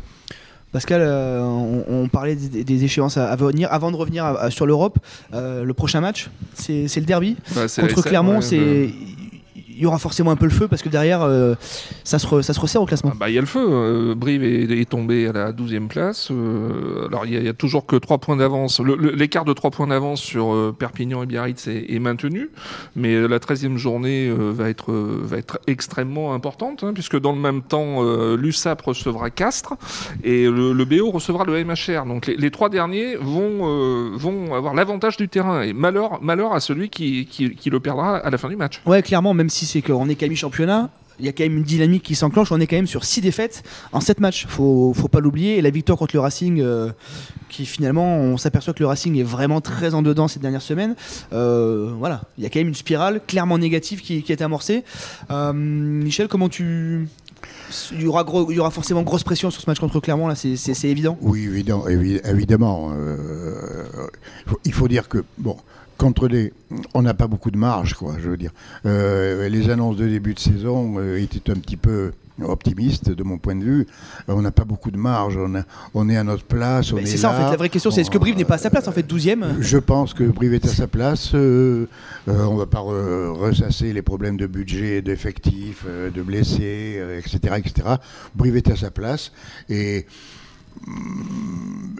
Pascal, 0.76 1.00
euh, 1.00 1.40
on, 1.40 1.84
on 1.88 2.08
parlait 2.08 2.34
des, 2.36 2.62
des 2.62 2.84
échéances 2.84 3.16
à, 3.16 3.30
à 3.30 3.36
venir. 3.36 3.66
Avant 3.72 3.90
de 3.90 3.96
revenir 3.96 4.26
à- 4.26 4.38
à- 4.42 4.50
sur 4.50 4.66
l'Europe, 4.66 4.98
euh, 5.32 5.64
le 5.64 5.72
prochain 5.72 6.02
match, 6.02 6.28
c'est 6.52 6.94
le 6.96 7.06
derby. 7.06 7.34
Contre 7.80 7.94
Clermont, 8.10 8.34
ouais, 8.36 8.42
c'est 8.42 8.58
de- 8.58 8.90
il 9.76 9.82
y 9.82 9.86
aura 9.86 9.98
forcément 9.98 10.30
un 10.30 10.36
peu 10.36 10.46
le 10.46 10.50
feu 10.52 10.68
parce 10.68 10.82
que 10.82 10.88
derrière, 10.88 11.22
euh, 11.22 11.54
ça, 12.02 12.18
se 12.18 12.26
re- 12.26 12.42
ça 12.42 12.54
se 12.54 12.60
resserre 12.60 12.82
au 12.82 12.86
classement. 12.86 13.10
Ah 13.14 13.16
bah, 13.20 13.28
Il 13.28 13.34
y 13.34 13.38
a 13.38 13.42
le 13.42 13.46
feu. 13.46 13.64
euh, 13.70 14.14
Brive 14.14 14.42
est, 14.42 14.62
est 14.80 14.88
tombé 14.88 15.28
à 15.28 15.32
la 15.32 15.52
12e 15.52 15.86
place. 15.88 16.28
euh, 16.30 17.06
alors, 17.08 17.26
il 17.26 17.42
y, 17.44 17.48
a- 17.48 17.52
toujours 17.52 17.86
que 17.86 17.96
3 17.96 18.18
points 18.18 18.36
d'avance. 18.36 18.80
L'écart 18.80 19.44
de 19.44 19.52
3 19.52 19.70
points 19.70 19.86
d'avance 19.86 20.20
sur 20.20 20.52
euh, 20.54 20.74
Perpignan 20.76 21.22
et 21.22 21.26
Biarritz 21.26 21.66
est, 21.68 21.86
est 21.92 21.98
maintenu. 21.98 22.50
Mais 22.96 23.28
la 23.28 23.38
13e 23.38 23.76
journée 23.76 24.30
va, 24.30 24.68
être, 24.70 24.92
va 24.92 25.36
être 25.36 25.58
extrêmement 25.66 26.32
importante, 26.34 26.82
hein, 26.84 26.92
puisque 26.94 27.18
dans 27.20 27.32
le 27.32 27.38
même 27.40 27.62
temps, 27.62 28.02
l'USAP 28.36 28.80
recevra 28.82 29.30
Castres 29.30 29.74
et 30.24 30.44
le, 30.46 30.72
le 30.72 30.84
BO 30.84 31.10
recevra 31.10 31.44
le 31.44 31.62
MHR. 31.64 32.06
Donc, 32.06 32.26
les, 32.26 32.36
les 32.36 32.50
trois 32.50 32.68
derniers 32.68 33.16
vont, 33.16 34.16
vont 34.16 34.54
avoir 34.54 34.74
l'avantage 34.74 35.16
du 35.16 35.28
terrain. 35.28 35.62
Et 35.62 35.72
malheur, 35.72 36.22
malheur 36.22 36.54
à 36.54 36.60
celui 36.60 36.88
qui, 36.88 37.26
qui, 37.26 37.54
qui 37.54 37.70
le 37.70 37.80
perdra 37.80 38.16
à 38.16 38.30
la 38.30 38.38
fin 38.38 38.48
du 38.48 38.56
match. 38.56 38.80
Ouais, 38.86 39.02
clairement, 39.02 39.34
même 39.34 39.50
si 39.50 39.65
c'est 39.66 39.82
qu'on 39.82 40.08
est 40.08 40.14
qu'à 40.14 40.28
mi-championnat, 40.28 40.90
il 41.18 41.24
y 41.24 41.28
a 41.28 41.32
quand 41.32 41.44
même 41.44 41.56
une 41.56 41.62
dynamique 41.64 42.02
qui 42.02 42.14
s'enclenche. 42.14 42.52
On 42.52 42.60
est 42.60 42.66
quand 42.66 42.76
même 42.76 42.86
sur 42.86 43.04
6 43.04 43.22
défaites 43.22 43.62
en 43.92 44.00
7 44.00 44.20
matchs. 44.20 44.46
Faut, 44.48 44.92
faut 44.94 45.08
pas 45.08 45.20
l'oublier. 45.20 45.56
Et 45.56 45.62
la 45.62 45.70
victoire 45.70 45.96
contre 45.98 46.14
le 46.14 46.20
Racing, 46.20 46.60
euh, 46.60 46.90
qui 47.48 47.64
finalement, 47.64 48.16
on 48.18 48.36
s'aperçoit 48.36 48.74
que 48.74 48.80
le 48.80 48.86
Racing 48.86 49.16
est 49.18 49.22
vraiment 49.22 49.62
très 49.62 49.94
en 49.94 50.02
dedans 50.02 50.28
ces 50.28 50.40
dernières 50.40 50.60
semaines. 50.60 50.94
Euh, 51.32 51.90
voilà, 51.98 52.20
il 52.36 52.44
y 52.44 52.46
a 52.46 52.50
quand 52.50 52.58
même 52.60 52.68
une 52.68 52.74
spirale 52.74 53.22
clairement 53.26 53.56
négative 53.56 54.02
qui, 54.02 54.22
est 54.28 54.42
amorcée. 54.42 54.84
Euh, 55.30 55.52
Michel, 55.54 56.28
comment 56.28 56.50
tu. 56.50 57.08
Il 57.92 58.02
y, 58.02 58.06
aura 58.06 58.24
il 58.50 58.54
y 58.56 58.60
aura 58.60 58.70
forcément 58.70 59.02
grosse 59.02 59.24
pression 59.24 59.50
sur 59.50 59.60
ce 59.62 59.68
match 59.70 59.80
contre 59.80 59.98
Clermont, 60.00 60.28
là, 60.28 60.34
c'est- 60.34 60.84
évident. 60.84 61.16
Oui, 61.20 61.44
évident, 61.44 61.84
évi- 61.88 62.20
évidemment. 62.28 62.92
il 62.94 64.50
faut- 64.50 64.60
il 64.64 64.72
faut 64.72 64.88
dire 64.88 65.08
que, 65.08 65.24
bon, 65.38 65.56
contre 65.98 66.28
les. 66.28 66.52
On 66.94 67.02
n'a 67.02 67.14
pas 67.14 67.26
beaucoup 67.26 67.50
de 67.50 67.56
marge, 67.58 67.94
quoi, 67.94 68.16
je 68.22 68.28
veux 68.30 68.36
dire. 68.36 68.52
Euh, 68.86 69.48
les 69.48 69.70
annonces 69.70 69.96
de 69.96 70.06
début 70.06 70.34
de 70.34 70.40
saison 70.40 70.94
euh, 70.98 71.16
étaient 71.20 71.50
un 71.50 71.54
petit 71.56 71.76
peu 71.76 72.12
optimistes, 72.42 73.10
de 73.10 73.22
mon 73.22 73.38
point 73.38 73.54
de 73.56 73.64
vue. 73.64 73.86
Euh, 74.28 74.34
on 74.34 74.42
n'a 74.42 74.50
pas 74.50 74.64
beaucoup 74.64 74.90
de 74.90 74.98
marge, 74.98 75.38
on, 75.38 75.54
a- 75.54 75.62
on 75.94 76.08
est 76.10 76.18
à 76.18 76.22
notre 76.24 76.44
place. 76.44 76.92
on 76.92 76.96
Mais 76.96 77.02
est 77.02 77.06
C'est 77.06 77.16
ça, 77.16 77.30
en 77.30 77.34
fait, 77.34 77.50
la 77.50 77.56
vraie 77.56 77.70
question, 77.70 77.90
c'est 77.90 78.02
est-ce 78.02 78.10
que 78.10 78.18
Brive 78.18 78.36
n'est 78.36 78.44
pas 78.44 78.56
à 78.56 78.58
sa 78.58 78.68
place, 78.68 78.86
en 78.88 78.92
fait, 78.92 79.10
12ème 79.10 79.58
Je 79.60 79.78
pense 79.78 80.12
que 80.12 80.24
Brive 80.24 80.52
est 80.52 80.66
à 80.66 80.68
sa 80.68 80.86
place. 80.86 81.32
on 81.32 81.38
ne 81.38 82.58
va 82.58 82.66
pas 82.66 82.80
re- 82.80 83.30
ressasser 83.30 83.92
les 83.94 84.02
problèmes 84.02 84.36
de 84.36 84.46
budget, 84.46 85.00
d'effectifs, 85.00 85.86
de 85.86 86.22
blessés, 86.22 87.02
etc., 87.18 87.54
etc. 87.56 87.88
Brive 88.34 88.56
est 88.56 88.70
à 88.70 88.76
sa 88.76 88.90
place 88.90 89.32
et 89.70 90.04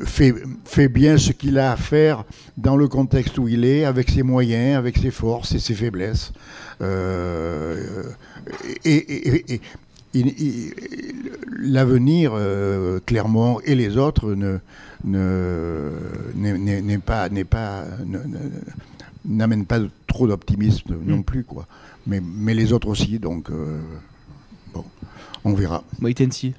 fait, 0.05 0.35
fait 0.65 0.89
bien 0.89 1.19
ce 1.19 1.33
qu'il 1.33 1.59
a 1.59 1.73
à 1.73 1.77
faire 1.77 2.25
dans 2.57 2.77
le 2.77 2.89
contexte 2.89 3.39
où 3.39 3.49
il 3.49 3.65
est, 3.65 3.85
avec 3.85 4.11
ses 4.11 4.23
moyens, 4.23 4.77
avec 4.77 4.99
ses 4.99 5.11
forces 5.11 5.53
et 5.55 5.59
ses 5.59 5.75
faiblesses. 5.75 6.33
Euh, 6.83 8.03
et, 8.85 8.95
et- 8.95 9.29
et- 9.37 9.55
et- 9.55 9.61
il- 10.15 10.35
il- 10.41 10.73
l'avenir, 11.59 12.33
euh, 12.35 13.01
Clermont 13.05 13.59
et 13.65 13.75
les 13.75 13.97
autres, 13.97 14.35
ne, 14.35 14.59
ne- 15.05 15.91
n'est- 16.81 16.99
pas, 16.99 17.29
n'est 17.29 17.45
pas, 17.45 17.85
ne- 18.05 18.19
ne- 18.19 18.51
n'amène 19.25 19.65
pas 19.67 19.81
trop 20.07 20.27
d'optimisme 20.27 20.97
non 21.05 21.23
plus, 21.23 21.45
quoi. 21.45 21.67
Mais, 22.07 22.21
mais 22.25 22.55
les 22.55 22.73
autres 22.73 22.89
aussi, 22.89 23.19
donc 23.19 23.51
euh, 23.51 23.81
bon, 24.73 24.85
on 25.45 25.55
verra. 25.55 25.83
Wait 26.01 26.15
and 26.25 26.31
see, 26.31 26.55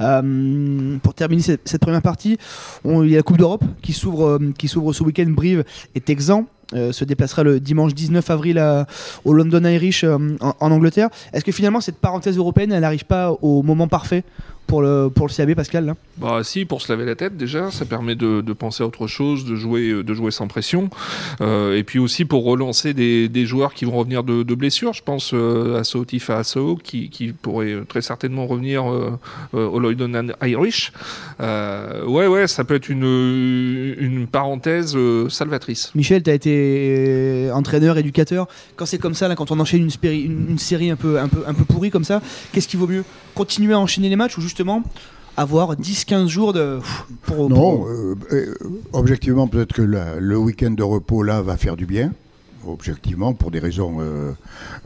Euh, 0.00 0.96
pour 1.02 1.14
terminer 1.14 1.42
cette, 1.42 1.80
première 1.80 2.02
partie, 2.02 2.38
il 2.84 3.08
y 3.08 3.14
a 3.14 3.18
la 3.18 3.22
Coupe 3.22 3.38
d'Europe 3.38 3.64
qui 3.82 3.92
s'ouvre 3.92 4.26
euh, 4.26 4.52
qui 4.56 4.68
s'ouvre 4.68 4.92
ce 4.92 5.02
week-end. 5.02 5.26
Brive 5.28 5.64
et 5.94 6.00
Texan 6.00 6.46
euh, 6.74 6.92
se 6.92 7.04
déplacera 7.04 7.42
le 7.42 7.60
dimanche 7.60 7.94
19 7.94 8.28
avril 8.30 8.58
à- 8.58 8.86
au 9.24 9.32
London 9.32 9.64
Irish 9.64 10.04
euh, 10.04 10.18
en, 10.40 10.54
en 10.60 10.70
Angleterre. 10.70 11.08
Est-ce 11.32 11.44
que 11.44 11.52
finalement 11.52 11.80
cette 11.80 11.98
parenthèse 11.98 12.36
européenne, 12.36 12.72
elle 12.72 12.82
n'arrive 12.82 13.04
pas 13.04 13.32
au 13.42 13.62
moment 13.62 13.88
parfait 13.88 14.24
pour 14.68 14.82
le, 14.82 15.08
pour 15.12 15.26
le 15.26 15.32
CAB, 15.32 15.54
Pascal 15.54 15.84
là 15.86 15.96
Bah 16.18 16.40
si, 16.44 16.64
pour 16.64 16.80
se 16.82 16.92
laver 16.92 17.04
la 17.04 17.16
tête 17.16 17.36
déjà, 17.36 17.72
ça 17.72 17.84
permet 17.84 18.14
de, 18.14 18.40
de 18.42 18.52
penser 18.52 18.84
à 18.84 18.86
autre 18.86 19.08
chose, 19.08 19.44
de 19.44 19.56
jouer, 19.56 20.04
de 20.04 20.14
jouer 20.14 20.30
sans 20.30 20.46
pression, 20.46 20.90
Euh, 21.40 21.76
et 21.76 21.82
puis 21.84 21.98
aussi 21.98 22.24
pour 22.24 22.44
relancer 22.44 22.94
des, 22.94 23.28
des 23.28 23.46
joueurs 23.46 23.72
qui 23.74 23.84
vont 23.84 23.96
revenir 23.96 24.22
de, 24.24 24.42
de 24.42 24.54
blessures. 24.54 24.92
Je 24.92 25.02
pense 25.02 25.32
euh, 25.34 25.78
à 25.80 25.84
Sotifa 25.84 26.38
Asso 26.38 26.76
qui, 26.82 27.08
qui 27.10 27.32
pourrait 27.32 27.78
très 27.88 28.02
certainement 28.02 28.46
revenir 28.46 28.88
euh, 28.90 29.10
euh, 29.54 29.66
au 29.66 29.78
Lloydon 29.80 30.12
Irish. 30.42 30.92
Euh, 31.40 32.04
ouais, 32.06 32.26
ouais, 32.26 32.46
ça 32.46 32.64
peut 32.64 32.74
être 32.74 32.88
une, 32.90 33.04
une 33.98 34.26
parenthèse 34.26 34.94
euh, 34.96 35.28
salvatrice. 35.28 35.92
Michel, 35.94 36.22
tu 36.22 36.30
as 36.30 36.34
été 36.34 36.50
euh, 36.52 37.52
entraîneur, 37.52 37.96
éducateur. 37.98 38.46
Quand 38.76 38.86
c'est 38.86 38.98
comme 38.98 39.14
ça, 39.14 39.28
là, 39.28 39.34
quand 39.34 39.50
on 39.50 39.58
enchaîne 39.60 39.82
une- 39.82 40.46
une 40.50 40.58
série 40.58 40.90
un 40.90 40.96
peu, 40.96 41.18
un, 41.18 41.28
peu, 41.28 41.42
un 41.46 41.54
peu 41.54 41.64
pourrie 41.64 41.90
comme 41.90 42.04
ça, 42.04 42.20
qu'est-ce 42.52 42.68
qui 42.68 42.76
vaut 42.76 42.86
mieux? 42.86 43.04
Continuer 43.38 43.72
à 43.74 43.78
enchaîner 43.78 44.08
les 44.08 44.16
matchs 44.16 44.36
ou 44.36 44.40
justement 44.40 44.82
avoir 45.36 45.76
10-15 45.76 46.26
jours 46.26 46.52
de, 46.52 46.80
pour, 47.22 47.48
Non, 47.48 47.54
pour- 47.54 47.86
euh, 47.86 48.16
euh, 48.32 48.54
objectivement, 48.92 49.46
peut-être 49.46 49.72
que 49.74 49.82
la- 49.82 50.16
le 50.18 50.36
week-end 50.36 50.72
de 50.72 50.82
repos 50.82 51.22
là 51.22 51.40
va 51.40 51.56
faire 51.56 51.76
du 51.76 51.86
bien. 51.86 52.10
Objectivement, 52.66 53.34
pour 53.34 53.52
des 53.52 53.60
raisons 53.60 53.98
euh, 54.00 54.32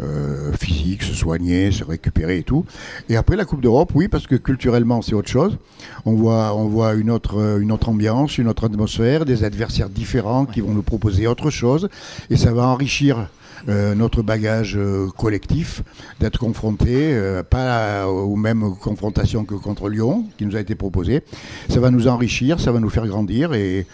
euh, 0.03 0.53
physiques, 0.53 1.03
se 1.03 1.15
soigner, 1.15 1.73
se 1.73 1.83
récupérer 1.83 2.41
et 2.41 2.43
tout. 2.43 2.67
Et 3.09 3.17
après 3.17 3.37
la 3.37 3.47
Coupe 3.47 3.63
d'Europe, 3.63 3.93
oui, 3.95 4.07
parce 4.09 4.27
que 4.27 4.35
culturellement 4.37 5.01
c'est 5.01 5.15
autre 5.15 5.31
chose. 5.31 5.57
On 6.05 6.13
voit, 6.13 6.55
on 6.55 6.69
voit 6.69 6.93
une 6.93 7.11
autre, 7.11 7.59
une 7.59 7.73
autre 7.73 7.89
ambiance, 7.89 8.37
une 8.37 8.49
autre 8.49 8.67
atmosphère, 8.67 9.25
des 9.25 9.45
adversaires 9.45 9.89
différents 9.89 10.45
qui 10.45 10.61
vont 10.61 10.75
nous 10.75 10.83
proposer 10.83 11.27
autre 11.27 11.49
chose, 11.49 11.89
et 12.29 12.37
ça 12.37 12.53
va 12.53 12.67
enrichir 12.67 13.29
euh, 13.69 13.95
notre 13.95 14.23
bagage 14.23 14.77
euh, 14.77 15.09
collectif, 15.17 15.83
d'être 16.21 16.39
confronté, 16.39 17.15
euh, 17.15 17.43
pas 17.43 18.07
aux 18.09 18.37
mêmes 18.37 18.75
confrontations 18.81 19.45
que 19.45 19.55
contre 19.55 19.89
Lyon, 19.89 20.27
qui 20.39 20.47
nous 20.47 20.57
a 20.57 20.61
été 20.61 20.75
proposé. 20.75 21.23
Ça 21.69 21.81
va 21.81 21.91
nous 21.91 22.09
enrichir, 22.09 22.61
ça 22.61 22.73
va 22.73 22.81
nous 22.81 22.91
faire 22.91 23.07
grandir 23.07 23.55
et 23.55 23.87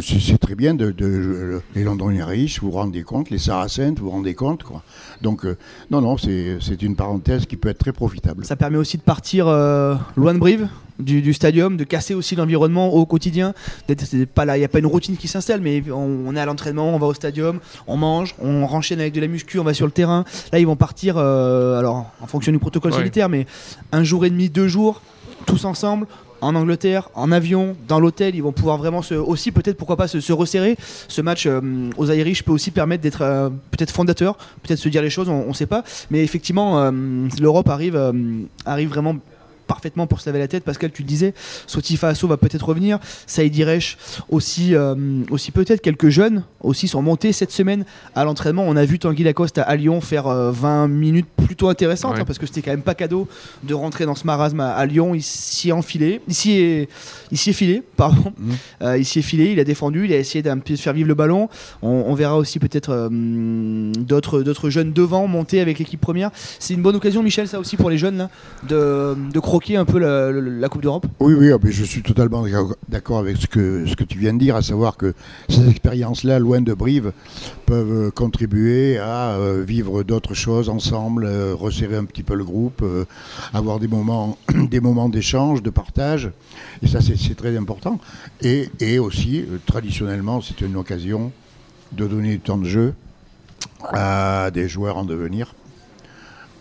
c'est 0.00 0.38
très 0.38 0.54
bien 0.54 0.74
de, 0.74 0.90
de- 0.90 1.60
les 1.74 1.84
Londoniens 1.84 2.26
riches, 2.26 2.60
vous 2.60 2.70
vous 2.70 2.76
rendez 2.76 3.02
compte, 3.02 3.30
les 3.30 3.38
Saracens, 3.38 3.98
vous 3.98 4.04
vous 4.06 4.10
rendez 4.10 4.34
compte, 4.34 4.62
quoi. 4.62 4.82
Donc, 5.22 5.44
euh, 5.44 5.56
non, 5.90 6.00
non, 6.00 6.16
c'est 6.16 6.82
une 6.82 6.96
parenthèse 6.96 7.46
qui 7.46 7.56
peut 7.56 7.68
être 7.68 7.78
très 7.78 7.92
profitable. 7.92 8.44
Ça 8.44 8.56
permet 8.56 8.78
aussi 8.78 8.96
de 8.96 9.02
partir 9.02 9.46
loin 9.46 10.34
de 10.34 10.38
Brive, 10.38 10.68
du, 10.98 11.22
du 11.22 11.32
stadium, 11.32 11.76
de 11.76 11.84
casser 11.84 12.14
aussi 12.14 12.36
l'environnement 12.36 12.92
au 12.94 13.06
quotidien. 13.06 13.54
Il 13.88 13.96
n'y 14.16 14.64
a 14.64 14.68
pas 14.68 14.78
une 14.78 14.86
routine 14.86 15.16
qui 15.16 15.28
s'installe, 15.28 15.60
mais 15.60 15.82
on, 15.90 16.24
on 16.26 16.36
est 16.36 16.40
à 16.40 16.46
l'entraînement, 16.46 16.94
on 16.94 16.98
va 16.98 17.06
au 17.06 17.14
stadium, 17.14 17.60
on 17.86 17.96
mange, 17.96 18.34
on 18.42 18.66
renchaîne 18.66 19.00
avec 19.00 19.12
de 19.12 19.20
la 19.20 19.28
muscu, 19.28 19.58
on 19.58 19.64
va 19.64 19.74
sur 19.74 19.86
le 19.86 19.92
terrain. 19.92 20.24
Là, 20.52 20.58
ils 20.58 20.66
vont 20.66 20.76
partir, 20.76 21.16
euh, 21.18 21.78
alors 21.78 22.06
en 22.20 22.26
fonction 22.26 22.52
du 22.52 22.58
protocole 22.58 22.92
Ouais. 22.92 22.98
sanitaire, 22.98 23.28
mais 23.28 23.46
un 23.92 24.04
jour 24.04 24.24
et 24.24 24.30
demi, 24.30 24.48
deux 24.48 24.68
jours, 24.68 25.02
tous 25.46 25.64
ensemble. 25.64 26.06
En 26.42 26.54
Angleterre, 26.54 27.08
en 27.14 27.32
avion, 27.32 27.76
dans 27.88 27.98
l'hôtel, 27.98 28.34
ils 28.34 28.42
vont 28.42 28.52
pouvoir 28.52 28.76
vraiment 28.76 29.00
se, 29.00 29.14
aussi 29.14 29.52
peut-être 29.52 29.78
pourquoi 29.78 29.96
pas 29.96 30.06
se, 30.06 30.20
se 30.20 30.32
resserrer. 30.34 30.76
Ce 31.08 31.22
match 31.22 31.46
euh, 31.46 31.60
aux 31.96 32.10
Irish 32.10 32.42
peut 32.44 32.52
aussi 32.52 32.70
permettre 32.70 33.02
d'être 33.02 33.22
euh, 33.22 33.48
peut-être 33.70 33.90
fondateur, 33.90 34.36
peut-être 34.62 34.78
se 34.78 34.90
dire 34.90 35.00
les 35.00 35.08
choses, 35.08 35.30
on 35.30 35.48
ne 35.48 35.52
sait 35.54 35.64
pas. 35.66 35.82
Mais 36.10 36.22
effectivement, 36.22 36.78
euh, 36.78 36.90
l'Europe 37.40 37.70
arrive, 37.70 37.98
arrive 38.66 38.90
vraiment 38.90 39.16
parfaitement 39.66 40.06
pour 40.06 40.20
se 40.20 40.26
laver 40.26 40.38
la 40.38 40.48
tête. 40.48 40.64
Pascal, 40.64 40.90
tu 40.92 41.02
le 41.02 41.08
disais, 41.08 41.34
Sotifa 41.66 42.08
Asso 42.08 42.24
va 42.26 42.36
peut-être 42.36 42.66
revenir. 42.66 42.98
Saïd 43.26 43.54
Iresh 43.56 43.96
aussi, 44.30 44.74
euh, 44.74 44.94
aussi 45.30 45.50
peut-être. 45.50 45.80
Quelques 45.80 46.08
jeunes 46.08 46.44
aussi 46.60 46.88
sont 46.88 47.02
montés 47.02 47.32
cette 47.32 47.52
semaine 47.52 47.84
à 48.14 48.24
l'entraînement. 48.24 48.64
On 48.66 48.76
a 48.76 48.84
vu 48.84 48.98
Tanguy 48.98 49.22
Lacoste 49.24 49.58
à 49.58 49.76
Lyon 49.76 50.00
faire 50.00 50.26
euh, 50.26 50.50
20 50.50 50.88
minutes 50.88 51.26
plutôt 51.36 51.68
intéressantes 51.68 52.14
Ouais. 52.14 52.20
hein, 52.20 52.24
parce 52.24 52.38
que 52.38 52.46
c'était 52.46 52.62
quand 52.62 52.70
même 52.70 52.82
pas 52.82 52.94
cadeau 52.94 53.26
de 53.64 53.74
rentrer 53.74 54.06
dans 54.06 54.14
ce 54.14 54.26
marasme 54.26 54.60
à, 54.60 54.72
à 54.74 54.86
Lyon. 54.86 55.14
Il 55.14 55.22
s'y 55.22 55.68
est 55.70 55.72
enfilé. 55.72 56.20
Il 56.28 56.34
s'y 56.34 56.52
est, 56.52 56.88
il 57.30 57.38
s'y 57.38 57.50
est 57.50 57.52
filé, 57.54 57.82
pardon. 57.96 58.32
Mhm. 58.38 58.52
Euh, 58.82 58.98
il 58.98 59.04
s'y 59.04 59.18
est 59.18 59.22
filé, 59.22 59.52
il 59.52 59.60
a 59.60 59.64
défendu, 59.64 60.04
il 60.04 60.12
a 60.12 60.18
essayé 60.18 60.42
d'un 60.42 60.58
peu 60.58 60.74
de 60.74 60.78
faire 60.78 60.92
vivre 60.92 61.08
le 61.08 61.14
ballon. 61.14 61.48
On, 61.82 62.04
on 62.06 62.14
verra 62.14 62.36
aussi 62.36 62.58
peut-être 62.58 62.90
euh, 62.90 63.08
d'autres, 63.98 64.42
d'autres 64.42 64.70
jeunes 64.70 64.92
devant 64.92 65.26
monter 65.26 65.60
avec 65.60 65.78
l'équipe 65.78 66.00
première. 66.00 66.30
C'est 66.58 66.74
une 66.74 66.82
bonne 66.82 66.96
occasion, 66.96 67.22
Michel, 67.22 67.48
ça 67.48 67.58
aussi 67.58 67.76
pour 67.76 67.90
les 67.90 67.98
jeunes 67.98 68.16
là, 68.18 68.30
de, 68.68 69.16
de 69.32 69.40
un 69.76 69.84
peu 69.84 69.98
la, 69.98 70.68
Coupe 70.68 70.82
d'Europe. 70.82 71.06
Oui, 71.20 71.34
oui, 71.34 71.50
ah, 71.52 71.58
je 71.64 71.84
suis 71.84 72.02
totalement 72.02 72.44
d'accord- 72.88 73.18
avec 73.18 73.36
ce 73.36 73.46
que, 73.46 73.86
ce 73.86 73.96
que 73.96 74.04
tu 74.04 74.18
viens 74.18 74.34
de 74.34 74.38
dire, 74.38 74.56
à 74.56 74.62
savoir 74.62 74.96
que 74.96 75.14
ces 75.48 75.68
expériences-là, 75.68 76.38
loin 76.38 76.60
de 76.60 76.74
Brive, 76.74 77.12
peuvent 77.64 78.06
euh, 78.06 78.10
contribuer 78.10 78.98
à 78.98 79.30
euh, 79.32 79.64
vivre 79.66 80.02
d'autres 80.02 80.34
choses 80.34 80.68
ensemble, 80.68 81.24
euh, 81.24 81.54
resserrer 81.54 81.96
un 81.96 82.04
petit 82.04 82.22
peu 82.22 82.34
le 82.34 82.44
groupe, 82.44 82.84
avoir 83.54 83.78
des 83.78 83.88
moments, 83.88 84.36
des 84.54 84.80
moments 84.80 85.08
d'échange, 85.08 85.62
de 85.62 85.70
partage, 85.70 86.30
et 86.82 86.88
ça 86.88 87.00
c'est 87.00 87.34
très 87.36 87.56
important. 87.56 87.98
Et, 88.42 88.68
et 88.80 88.98
aussi, 88.98 89.44
traditionnellement, 89.64 90.40
c'est 90.40 90.60
une 90.60 90.76
occasion 90.76 91.32
de 91.92 92.06
donner 92.06 92.30
du 92.30 92.40
temps 92.40 92.58
de 92.58 92.66
jeu 92.66 92.94
à 93.92 94.50
des 94.52 94.68
joueurs 94.68 94.96
en 94.96 95.04
devenir. 95.04 95.54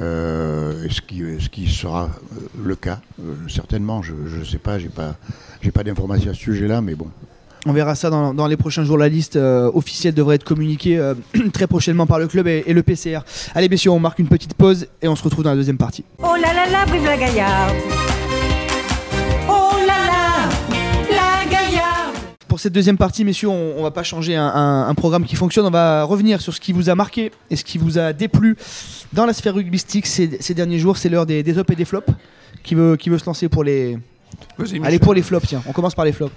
Euh, 0.02 0.88
ce, 0.90 1.00
qui, 1.02 1.24
ce 1.40 1.48
qui 1.48 1.68
sera 1.70 2.04
euh, 2.04 2.48
le 2.64 2.76
cas, 2.76 3.00
euh, 3.22 3.34
certainement, 3.48 4.02
je 4.02 4.14
ne 4.14 4.44
sais 4.44 4.58
pas, 4.58 4.78
j'ai 4.78 4.90
pas, 4.90 5.16
j'ai 5.62 5.72
pas 5.72 5.84
d'informations 5.84 6.32
à 6.32 6.34
ce 6.34 6.40
sujet-là, 6.40 6.82
mais 6.82 6.96
bon. 6.96 7.08
On 7.66 7.74
verra 7.74 7.96
ça 7.96 8.10
dans, 8.10 8.34
dans 8.34 8.46
les 8.48 8.58
prochains 8.58 8.84
jours. 8.84 8.98
La 8.98 9.10
liste 9.10 9.38
euh, 9.38 9.72
officielle 9.74 10.14
devrait 10.14 10.36
être 10.36 10.44
communiquée 10.44 10.98
euh, 11.00 11.16
très 11.54 11.66
prochainement 11.66 12.06
par 12.06 12.20
le 12.20 12.28
club 12.28 12.48
et, 12.48 12.64
et 12.68 12.74
le 12.74 12.84
PCR. 12.84 13.20
Allez, 13.56 13.70
messieurs, 13.70 13.92
on 13.92 14.00
marque 14.00 14.20
une 14.20 14.28
petite 14.28 14.54
pause 14.54 14.88
et 15.02 15.08
on 15.08 15.16
se 15.16 15.24
retrouve 15.24 15.44
dans 15.44 15.52
la 15.52 15.56
deuxième 15.56 15.78
partie. 15.78 16.04
Oh 16.20 16.36
là 16.36 16.54
là 16.54 16.70
là, 16.70 16.86
vive 16.86 17.06
la 17.06 17.18
Gaillarde 17.18 17.76
cette 22.66 22.74
deuxième 22.74 22.98
partie, 22.98 23.24
messieurs, 23.24 23.50
on, 23.50 23.76
on 23.78 23.84
va 23.84 23.92
pas 23.92 24.02
changer 24.02 24.36
un, 24.36 24.48
un- 24.48 24.88
un 24.90 24.96
programme 24.96 25.24
qui 25.26 25.36
fonctionne. 25.36 25.68
On 25.68 25.70
va 25.70 26.04
revenir 26.04 26.42
sur 26.42 26.52
ce 26.52 26.60
qui 26.60 26.72
vous 26.74 26.90
a 26.90 26.96
marqué 26.96 27.32
et 27.52 27.56
ce 27.56 27.64
qui 27.64 27.78
vous 27.78 28.00
a 28.00 28.12
déplu 28.12 28.58
dans 29.14 29.28
la 29.28 29.34
sphère 29.34 29.54
rugbystique 29.54 30.08
ces, 30.08 30.38
ces 30.42 30.56
derniers 30.56 30.80
jours. 30.80 30.98
C'est 30.98 31.10
l'heure 31.10 31.28
des, 31.28 31.44
des 31.44 31.60
et 31.60 31.76
des 31.76 31.86
flops. 31.86 32.10
Qui 32.64 32.74
veut, 32.74 32.96
qui 32.98 33.12
veut 33.12 33.20
se 33.20 33.26
lancer 33.28 33.50
pour 33.50 33.64
les. 33.64 34.00
Allez, 34.84 34.98
pour 34.98 35.14
les 35.14 35.22
flops, 35.22 35.48
tiens. 35.48 35.62
On 35.68 35.74
commence 35.74 35.94
par 35.94 36.06
les 36.06 36.12
flops. 36.12 36.34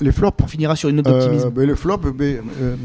Les 0.00 0.12
flops 0.12 0.42
On 0.42 0.46
finira 0.46 0.76
sur 0.76 0.88
une 0.88 0.96
note 0.96 1.06
d'optimisme. 1.06 1.48
Euh, 1.48 1.50
ben, 1.50 1.66
le 1.66 1.74
flop, 1.74 1.98
ben, 1.98 2.38
euh, 2.60 2.76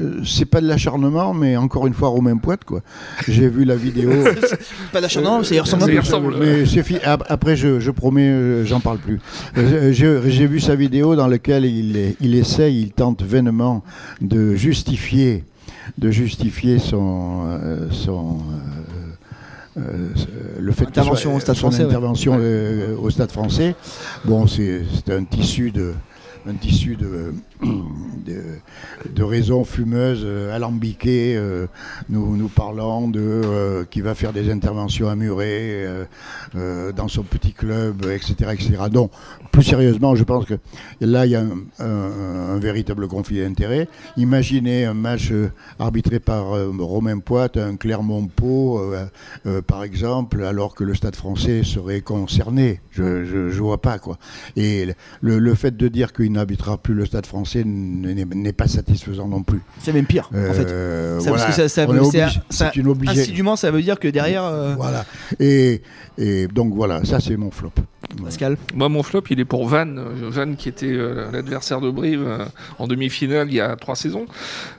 euh, 0.00 0.20
c'est 0.24 0.46
pas 0.46 0.60
de 0.60 0.66
l'acharnement, 0.66 1.34
mais 1.34 1.56
encore 1.56 1.86
une 1.86 1.94
fois, 1.94 2.08
Romain 2.08 2.36
Poite, 2.36 2.64
quoi. 2.64 2.80
J'ai 3.28 3.48
vu 3.48 3.64
la 3.64 3.76
vidéo. 3.76 4.10
pas 4.92 5.00
d'acharnement, 5.00 5.42
c'est 5.42 5.58
ressemble. 5.60 5.90
Mais 6.38 6.60
Après, 7.04 7.56
je, 7.56 7.80
je 7.80 7.90
promets, 7.90 8.64
j'en 8.64 8.80
parle 8.80 8.98
plus. 8.98 9.20
J'ai 9.54 10.46
vu 10.46 10.60
sa 10.60 10.74
vidéo 10.74 11.16
dans 11.16 11.28
laquelle 11.28 11.64
il, 11.64 12.16
il 12.20 12.34
essaye, 12.34 12.80
il 12.80 12.92
tente 12.92 13.22
vainement 13.22 13.82
de 14.20 14.54
justifier, 14.54 15.44
de 15.98 16.10
justifier 16.10 16.78
son, 16.78 17.58
son 17.90 18.38
euh, 19.76 19.80
euh, 19.82 20.08
le 20.58 20.72
fait 20.72 20.86
Intervention 20.86 21.30
soit- 21.30 21.36
au 21.36 21.40
Stade 21.40 21.56
son 21.56 21.60
français, 21.68 21.82
ouais. 21.82 21.88
intervention 21.90 22.36
euh, 22.40 22.96
au 22.96 23.10
Stade 23.10 23.30
Français. 23.30 23.74
Bon, 24.24 24.46
c'est 24.46 24.82
c'est 24.94 25.12
un 25.14 25.24
tissu 25.24 25.70
de 25.70 25.92
un 26.48 26.54
tissu 26.54 26.96
de, 26.96 27.34
de, 27.62 28.42
de 29.10 29.22
raisons 29.22 29.64
fumeuses, 29.64 30.22
euh, 30.24 30.54
alambiquées, 30.54 31.36
euh, 31.36 31.66
nous, 32.08 32.36
nous 32.36 32.48
de 33.12 33.20
euh, 33.20 33.84
qui 33.84 34.00
va 34.00 34.14
faire 34.14 34.32
des 34.32 34.50
interventions 34.50 35.08
à 35.08 35.16
Muret 35.16 35.46
euh, 35.50 36.04
euh, 36.56 36.92
dans 36.92 37.08
son 37.08 37.22
petit 37.22 37.52
club, 37.52 38.06
etc., 38.06 38.50
etc. 38.52 38.76
Donc, 38.90 39.10
plus 39.56 39.62
sérieusement, 39.62 40.14
je 40.14 40.24
pense 40.24 40.44
que 40.44 40.54
là, 41.00 41.24
il 41.24 41.32
y 41.32 41.36
a 41.36 41.44
un, 41.78 42.58
véritable 42.58 43.08
conflit 43.08 43.40
d'intérêts. 43.40 43.88
Imaginez 44.16 44.84
un 44.84 44.94
match 44.94 45.30
euh, 45.30 45.50
arbitré 45.78 46.20
par 46.20 46.54
euh, 46.54 46.70
Romain 46.78 47.18
Poite, 47.18 47.56
un 47.56 47.76
Clermont-Pau, 47.76 48.80
euh, 48.80 49.06
euh, 49.46 49.62
par 49.62 49.82
exemple, 49.82 50.42
alors 50.44 50.74
que 50.74 50.84
le 50.84 50.94
Stade 50.94 51.16
français 51.16 51.62
serait 51.64 52.02
concerné. 52.02 52.80
Je 52.90 53.02
ne 53.02 53.50
vois 53.52 53.80
pas, 53.80 53.98
quoi. 53.98 54.18
Et 54.56 54.88
le, 55.20 55.38
le 55.38 55.54
fait 55.54 55.76
de 55.76 55.88
dire 55.88 56.12
qu'il 56.12 56.32
n'habitera 56.36 56.78
plus 56.78 56.94
le 56.94 57.04
Stade 57.06 57.26
français 57.26 57.62
n'est 57.66 58.52
pas 58.52 58.68
satisfaisant 58.68 59.28
non 59.28 59.42
plus. 59.42 59.60
C'est 59.82 59.92
même 59.92 60.06
pire, 60.06 60.30
en 60.32 60.52
fait. 60.54 60.68
Euh, 60.68 61.20
Ça, 61.20 61.30
parce 61.30 61.44
que 61.46 61.52
c'est- 61.52 61.86
obligé- 61.86 62.28
ça- 62.50 62.70
c'est 62.72 62.76
une 62.80 62.88
obligée. 62.88 63.20
Insidieusement, 63.22 63.56
ça 63.56 63.70
veut 63.70 63.82
dire 63.82 63.98
que 63.98 64.08
derrière, 64.08 64.44
euh, 64.44 64.74
Voilà. 64.76 65.04
Et, 65.40 65.82
et 66.18 66.46
donc 66.48 66.74
voilà, 66.74 67.04
ça 67.04 67.18
c'est 67.20 67.36
mon 67.36 67.50
flop. 67.50 67.72
Pascal. 68.22 68.56
Moi, 68.74 68.88
mon 68.88 69.02
flop, 69.02 69.22
il 69.30 69.40
est 69.40 69.44
pour 69.44 69.68
Van. 69.68 69.86
Euh, 69.86 70.04
Van, 70.30 70.54
qui 70.54 70.68
était 70.68 70.86
euh, 70.92 71.30
l'adversaire 71.32 71.80
de 71.80 71.90
Brive 71.90 72.22
euh, 72.26 72.44
en 72.78 72.86
demi-finale 72.86 73.48
il 73.48 73.54
y 73.54 73.60
a 73.60 73.76
trois 73.76 73.96
saisons. 73.96 74.26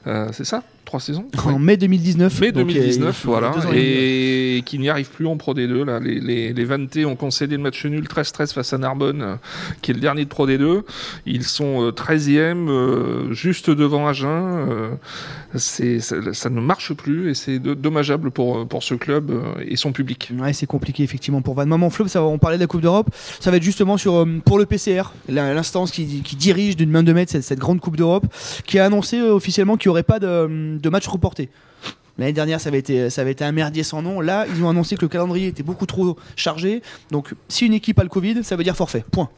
Euh, 0.06 0.28
c'est 0.32 0.44
ça 0.44 0.62
Trois 0.84 1.00
saisons 1.00 1.26
En 1.44 1.58
mai 1.58 1.76
2019. 1.76 2.40
Mai 2.40 2.50
donc, 2.50 2.68
2019, 2.68 3.06
euh, 3.06 3.28
voilà, 3.28 3.52
et 3.74 4.56
et 4.56 4.62
qui 4.62 4.78
n'y 4.78 4.88
arrive 4.88 5.10
plus 5.10 5.26
en 5.26 5.36
Pro 5.36 5.52
D2. 5.54 5.84
Là. 5.84 6.00
Les, 6.00 6.18
les, 6.18 6.52
les 6.54 7.04
ont 7.04 7.14
concédé 7.14 7.56
le 7.58 7.62
match 7.62 7.84
nul 7.84 8.04
13-13 8.06 8.54
face 8.54 8.72
à 8.72 8.78
Narbonne, 8.78 9.20
euh, 9.22 9.34
qui 9.82 9.90
est 9.90 9.94
le 9.94 10.00
dernier 10.00 10.24
de 10.24 10.28
Pro 10.30 10.46
D2. 10.48 10.82
Ils 11.26 11.44
sont 11.44 11.82
euh, 11.84 11.90
13e, 11.90 12.68
euh, 12.70 13.32
juste 13.34 13.68
devant 13.68 14.08
Agen. 14.08 14.26
euh, 14.70 14.88
c'est, 15.54 16.00
ça, 16.00 16.16
ça 16.32 16.48
ne 16.50 16.60
marche 16.60 16.92
plus 16.94 17.30
et 17.30 17.34
c'est 17.34 17.58
de- 17.58 17.74
dommageable 17.74 18.30
pour, 18.30 18.66
pour 18.66 18.82
ce 18.82 18.94
club 18.94 19.30
euh, 19.30 19.42
et 19.66 19.76
son 19.76 19.92
public. 19.92 20.30
Ouais, 20.40 20.52
c'est 20.54 20.66
compliqué 20.66 21.02
effectivement 21.02 21.42
pour 21.42 21.54
Van. 21.54 21.66
Maman 21.66 21.90
Flop, 21.90 22.08
ça 22.08 22.22
on 22.22 22.38
parlait 22.38 22.56
de 22.56 22.62
la 22.62 22.66
Coupe 22.66 22.80
d'Europe, 22.82 23.10
ça 23.40 23.50
va 23.50 23.56
être 23.56 23.62
justement 23.62 23.96
sur, 23.96 24.14
euh, 24.16 24.40
pour 24.44 24.58
le 24.58 24.66
PCR, 24.66 25.12
l'instance 25.28 25.90
qui, 25.90 26.04
dirige 26.04 26.76
d'une 26.76 26.90
main 26.90 27.02
de 27.02 27.12
maître 27.12 27.32
cette, 27.40 27.58
grande 27.58 27.80
Coupe 27.80 27.96
d'Europe, 27.96 28.26
qui 28.66 28.78
a 28.78 28.84
annoncé 28.84 29.18
euh, 29.18 29.34
officiellement 29.34 29.76
qu'il 29.76 29.88
n'y 29.88 29.92
aurait 29.92 30.02
pas 30.02 30.18
de, 30.18 30.88
match 30.88 31.06
reporté. 31.06 31.48
L'année 32.18 32.32
dernière, 32.32 32.60
ça 32.60 32.68
avait 32.70 32.78
été 33.30 33.44
un 33.44 33.52
merdier 33.52 33.84
sans 33.84 34.02
nom. 34.02 34.20
Là, 34.20 34.46
ils 34.52 34.62
ont 34.64 34.68
annoncé 34.68 34.96
que 34.96 35.02
le 35.02 35.08
calendrier 35.08 35.48
était 35.48 35.62
beaucoup 35.62 35.86
trop 35.86 36.16
chargé. 36.34 36.82
Donc, 37.12 37.34
si 37.48 37.66
une 37.66 37.74
équipe 37.74 37.98
a 38.00 38.02
le 38.02 38.08
Covid, 38.08 38.42
ça 38.42 38.56
veut 38.56 38.64
dire 38.64 38.74
forfait. 38.74 39.04
Point. 39.12 39.28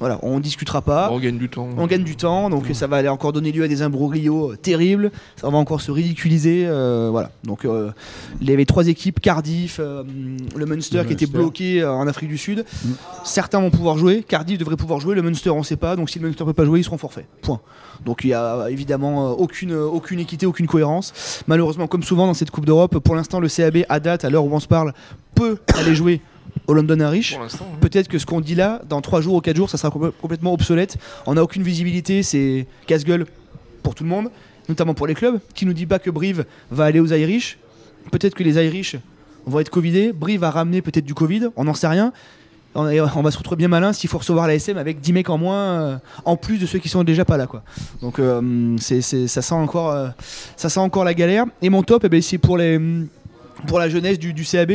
Voilà, 0.00 0.18
on 0.22 0.40
discutera 0.40 0.80
pas. 0.82 1.10
On 1.12 1.18
gagne 1.20 1.38
du 1.38 1.48
temps. 1.48 1.68
On 1.76 1.86
gagne 1.86 2.02
du 2.02 2.16
temps, 2.16 2.48
donc 2.50 2.64
ça 2.72 2.86
va 2.86 2.96
aller 2.96 3.08
encore 3.08 3.32
donner 3.32 3.52
lieu 3.52 3.62
à 3.64 3.68
des 3.68 3.82
imbroglios 3.82 4.52
euh, 4.52 4.56
terribles. 4.56 5.12
Ça 5.36 5.48
va 5.48 5.58
encore 5.58 5.80
se 5.82 5.90
ridiculiser. 5.92 6.64
euh, 6.66 7.08
voilà. 7.10 7.30
Donc 7.44 7.64
euh, 7.64 7.90
il 8.40 8.48
y 8.48 8.52
avait 8.52 8.64
trois 8.64 8.88
équipes 8.88 9.20
Cardiff, 9.20 9.78
euh, 9.78 10.02
le 10.56 10.66
Munster 10.66 10.98
Le 10.98 11.04
qui 11.04 11.12
était 11.12 11.26
bloqué 11.26 11.82
euh, 11.82 11.92
en 11.92 12.08
Afrique 12.08 12.30
du 12.30 12.38
Sud. 12.38 12.64
Certains 13.24 13.60
vont 13.60 13.70
pouvoir 13.70 13.98
jouer. 13.98 14.24
Cardiff 14.26 14.58
devrait 14.58 14.76
pouvoir 14.76 15.00
jouer. 15.00 15.14
Le 15.14 15.22
Munster, 15.22 15.50
on 15.50 15.58
ne 15.58 15.64
sait 15.64 15.76
pas. 15.76 15.96
Donc 15.96 16.08
si 16.10 16.18
le 16.18 16.26
Munster 16.26 16.44
ne 16.44 16.48
peut 16.48 16.54
pas 16.54 16.64
jouer, 16.64 16.80
ils 16.80 16.84
seront 16.84 16.98
forfaits. 16.98 17.26
Point. 17.42 17.60
Donc 18.06 18.24
il 18.24 18.28
y 18.28 18.34
a 18.34 18.68
évidemment 18.70 19.32
aucune, 19.32 19.74
aucune 19.74 20.20
équité, 20.20 20.46
aucune 20.46 20.66
cohérence. 20.66 21.42
Malheureusement, 21.46 21.86
comme 21.86 22.02
souvent 22.02 22.26
dans 22.26 22.34
cette 22.34 22.50
Coupe 22.50 22.64
d'Europe, 22.64 22.98
pour 23.00 23.14
l'instant, 23.14 23.38
le 23.40 23.48
CAB 23.48 23.84
à 23.90 24.00
date, 24.00 24.24
à 24.24 24.30
l'heure 24.30 24.44
où 24.44 24.52
on 24.54 24.60
se 24.60 24.66
parle, 24.68 24.94
peut 25.34 25.58
aller 25.78 25.94
jouer 25.94 26.20
au 26.70 26.74
London 26.74 26.98
Irish. 27.00 27.36
Peut-être 27.80 28.08
que 28.08 28.18
ce 28.18 28.26
qu'on 28.26 28.40
dit 28.40 28.54
là, 28.54 28.80
dans 28.88 29.00
3 29.00 29.20
jours 29.20 29.34
ou 29.34 29.40
4 29.40 29.56
jours, 29.56 29.68
ça 29.68 29.76
sera 29.76 29.88
complè- 29.90 30.12
complètement 30.20 30.52
obsolète. 30.52 30.96
On 31.26 31.34
n'a 31.34 31.42
aucune 31.42 31.62
visibilité, 31.62 32.22
c'est 32.22 32.66
casse-gueule 32.86 33.26
pour 33.82 33.94
tout 33.94 34.04
le 34.04 34.10
monde. 34.10 34.30
notamment 34.68 34.94
pour 34.94 35.08
les 35.08 35.14
clubs. 35.14 35.40
Qui 35.54 35.66
nous 35.66 35.72
dit 35.72 35.86
pas 35.86 35.98
que 35.98 36.10
Brive 36.10 36.44
va 36.70 36.84
aller 36.84 37.00
aux 37.00 37.08
Irish? 37.08 37.58
Peut-être 38.12 38.34
que 38.36 38.44
les 38.44 38.54
Irish 38.64 38.94
vont 39.44 39.58
être 39.58 39.68
Covidés. 39.70 40.12
Brive 40.12 40.40
va 40.40 40.50
ramener 40.50 40.80
peut-être 40.80 41.04
du 41.04 41.14
Covid, 41.14 41.48
on 41.56 41.64
n'en 41.64 41.74
sait 41.74 41.88
rien. 41.88 42.12
On, 42.76 42.84
va 42.84 43.30
se 43.32 43.38
retrouver 43.38 43.56
bien 43.56 43.66
malin 43.66 43.92
s'il 43.92 44.08
faut 44.08 44.18
recevoir 44.18 44.46
la 44.46 44.54
SM 44.54 44.78
avec 44.78 45.00
10 45.00 45.12
mecs 45.12 45.28
en 45.28 45.38
moins, 45.38 45.56
euh, 45.56 45.96
en 46.24 46.36
plus 46.36 46.58
de 46.58 46.66
ceux 46.66 46.78
qui 46.78 46.88
sont 46.88 47.02
déjà 47.02 47.24
pas 47.24 47.36
là. 47.36 47.48
Quoi. 47.48 47.64
Donc 48.00 48.20
euh, 48.20 48.76
c'est, 48.78 49.00
c'est- 49.00 49.26
ça, 49.26 49.42
sent 49.42 49.54
encore, 49.56 49.90
euh, 49.90 50.08
ça 50.56 50.68
sent 50.68 50.78
encore 50.78 51.02
la 51.02 51.14
galère. 51.14 51.46
Et 51.62 51.68
mon 51.68 51.82
top, 51.82 52.04
eh 52.04 52.08
ben, 52.08 52.22
c'est 52.22 52.38
pour 52.38 52.56
les 52.56 52.78
pour 53.66 53.78
la 53.78 53.88
jeunesse 53.90 54.18
du, 54.18 54.32
du 54.32 54.44
CAB. 54.44 54.70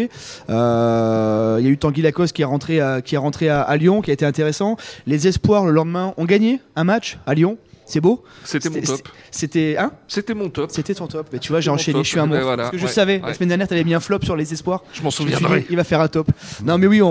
Euh, 0.49 1.24
Il 1.59 1.65
y 1.65 1.67
a 1.67 1.71
eu 1.71 1.77
Tanguy 1.77 2.01
Lacoste 2.01 2.35
qui 2.35 2.41
est 2.41 2.45
rentré, 2.45 2.79
à, 2.79 3.01
qui 3.01 3.15
est 3.15 3.19
rentré 3.19 3.49
à, 3.49 3.61
à 3.61 3.77
Lyon, 3.77 4.01
qui 4.01 4.09
a 4.11 4.13
été 4.13 4.25
intéressant. 4.25 4.77
Les 5.07 5.27
Espoirs, 5.27 5.65
le 5.65 5.71
lendemain, 5.71 6.13
ont 6.17 6.25
gagné 6.25 6.59
un 6.75 6.83
match 6.83 7.17
à 7.25 7.33
Lyon. 7.33 7.57
C'est 7.87 8.01
beau. 8.01 8.23
C'était 8.43 8.69
mon 8.71 8.81
top. 8.81 9.07
C'était. 9.29 9.75
Hein 9.77 9.91
C'était 10.07 10.33
mon 10.33 10.49
top. 10.49 10.71
C'était 10.71 10.95
ton 10.95 11.05
top. 11.05 11.27
Mais 11.31 11.37
tu 11.37 11.51
vois, 11.51 11.61
j'ai 11.61 11.69
enchaîné, 11.69 11.99
top, 11.99 12.03
je 12.05 12.09
suis 12.09 12.19
un 12.19 12.25
monstre. 12.25 12.43
voilà, 12.43 12.63
Parce 12.63 12.71
que 12.71 12.77
je 12.79 12.85
ouais, 12.87 12.91
savais, 12.91 13.21
la 13.23 13.33
semaine 13.35 13.49
dernière, 13.49 13.67
t'avais 13.67 13.83
mis 13.83 13.93
un 13.93 13.99
flop 13.99 14.21
sur 14.23 14.35
les 14.35 14.51
Espoirs. 14.53 14.83
Je 14.91 15.03
m'en 15.03 15.09
dit, 15.09 15.15
souviendrai. 15.15 15.67
il 15.69 15.75
va 15.75 15.83
faire 15.83 16.01
un 16.01 16.07
top. 16.07 16.27
Non, 16.63 16.79
mais 16.79 16.87
oui, 16.87 17.03
on, 17.03 17.07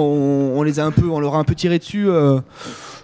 on 0.59 0.62
les 0.64 0.80
a 0.80 0.85
un 0.85 0.90
peu, 0.90 1.09
on 1.09 1.20
leur 1.20 1.37
a 1.37 1.38
un 1.38 1.44
peu 1.44 1.54
tiré 1.54 1.78
dessus. 1.78 2.09
euh, 2.09 2.40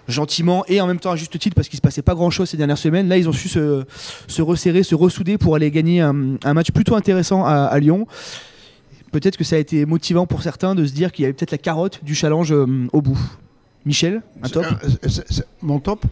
gentiment 0.07 0.65
et 0.67 0.81
en 0.81 0.87
même 0.87 0.99
temps 0.99 1.11
à 1.11 1.15
juste 1.15 1.37
titre 1.39 1.55
parce 1.55 1.69
qu'il 1.69 1.77
se 1.77 1.81
passait 1.81 2.01
pas 2.01 2.15
grand 2.15 2.31
chose 2.31 2.49
ces 2.49 2.57
dernières 2.57 2.77
semaines 2.79 3.07
là 3.07 3.17
ils 3.17 3.29
ont 3.29 3.31
su 3.31 3.47
se, 3.47 3.83
se 4.27 4.41
resserrer 4.41 4.83
se 4.83 4.95
ressouder 4.95 5.37
pour 5.37 5.55
aller 5.55 5.71
gagner 5.71 6.01
un, 6.01 6.37
un 6.43 6.53
match 6.53 6.71
plutôt 6.71 6.95
intéressant 6.95 7.45
à, 7.45 7.65
à 7.65 7.79
Lyon 7.79 8.07
peut-être 9.11 9.37
que 9.37 9.43
ça 9.43 9.55
a 9.55 9.59
été 9.59 9.85
motivant 9.85 10.25
pour 10.25 10.43
certains 10.43 10.75
de 10.75 10.85
se 10.85 10.93
dire 10.93 11.11
qu'il 11.11 11.23
y 11.23 11.25
avait 11.25 11.33
peut-être 11.33 11.51
la 11.51 11.57
carotte 11.57 12.03
du 12.03 12.15
challenge 12.15 12.51
euh, 12.51 12.87
au 12.93 13.01
bout 13.01 13.19
Michel 13.85 14.21
un 14.43 14.49
top 14.49 14.65
Mon 15.61 15.79
top? 15.79 16.05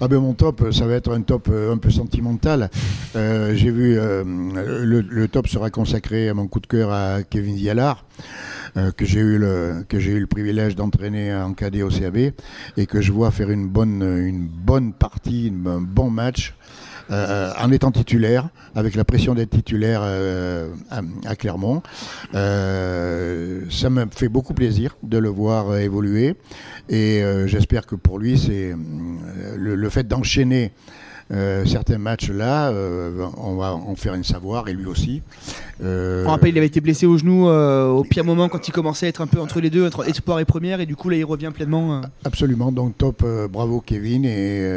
Ah 0.00 0.08
ben 0.08 0.18
mon 0.18 0.34
top, 0.34 0.72
ça 0.72 0.86
va 0.86 0.94
être 0.94 1.12
un 1.14 1.22
top 1.22 1.48
euh, 1.48 1.72
un 1.72 1.76
peu 1.78 1.88
sentimental. 1.88 2.68
Euh, 3.14 3.54
J'ai 3.54 3.70
vu 3.70 3.96
euh, 3.96 4.24
le, 4.24 5.00
le 5.00 5.28
top 5.28 5.46
sera 5.46 5.70
consacré 5.70 6.28
à 6.28 6.34
mon 6.34 6.48
coup 6.48 6.58
de 6.58 6.66
cœur 6.66 6.92
à 6.92 7.22
Kevin 7.22 7.54
Diallard, 7.54 8.04
euh, 8.76 8.90
que 8.90 9.04
j'ai 9.04 9.20
eu 9.20 9.38
le 9.38 9.84
que 9.88 10.00
j'ai 10.00 10.10
eu 10.10 10.18
le 10.18 10.26
privilège 10.26 10.74
d'entraîner 10.74 11.32
en 11.32 11.54
cadet 11.54 11.82
au 11.82 11.90
CAB 11.90 12.32
et 12.76 12.86
que 12.86 13.00
je 13.00 13.12
vois 13.12 13.30
faire 13.30 13.50
une 13.50 13.68
bonne 13.68 14.02
une 14.02 14.48
bonne 14.48 14.92
partie, 14.92 15.52
un 15.64 15.80
bon 15.80 16.10
match. 16.10 16.54
Euh, 17.10 17.52
en 17.60 17.70
étant 17.70 17.90
titulaire, 17.90 18.48
avec 18.74 18.94
la 18.94 19.04
pression 19.04 19.34
d'être 19.34 19.50
titulaire 19.50 20.00
euh, 20.02 20.68
à, 20.90 21.00
à 21.26 21.36
Clermont. 21.36 21.82
Euh, 22.34 23.62
ça 23.70 23.90
me 23.90 24.06
fait 24.10 24.28
beaucoup 24.28 24.54
plaisir 24.54 24.96
de 25.02 25.18
le 25.18 25.28
voir 25.28 25.76
évoluer. 25.76 26.36
Et 26.88 27.22
j'espère 27.46 27.86
que 27.86 27.94
pour 27.94 28.18
lui, 28.18 28.38
c'est 28.38 28.74
le, 29.56 29.74
le 29.74 29.88
fait 29.88 30.06
d'enchaîner 30.06 30.72
euh, 31.30 31.64
certains 31.64 31.96
matchs 31.96 32.28
là, 32.28 32.68
euh, 32.68 33.26
on 33.38 33.54
va 33.54 33.74
en 33.74 33.94
faire 33.94 34.14
une 34.14 34.24
savoir, 34.24 34.68
et 34.68 34.74
lui 34.74 34.84
aussi. 34.84 35.22
Euh, 35.82 36.24
on 36.26 36.30
rappelle 36.30 36.50
il 36.50 36.58
avait 36.58 36.66
été 36.66 36.80
blessé 36.82 37.06
au 37.06 37.16
genou 37.16 37.48
au 37.48 38.04
pire 38.04 38.24
moment 38.24 38.48
quand 38.48 38.68
il 38.68 38.72
commençait 38.72 39.06
à 39.06 39.08
être 39.08 39.22
un 39.22 39.26
peu 39.26 39.40
entre 39.40 39.60
les 39.60 39.70
deux 39.70 39.86
entre 39.86 40.06
espoir 40.08 40.38
et 40.38 40.44
première 40.44 40.80
et 40.80 40.86
du 40.86 40.96
coup 40.96 41.08
là 41.08 41.16
il 41.16 41.24
revient 41.24 41.50
pleinement. 41.52 42.02
Absolument, 42.24 42.72
donc 42.72 42.98
top, 42.98 43.24
bravo 43.50 43.80
Kevin, 43.80 44.26
et, 44.26 44.68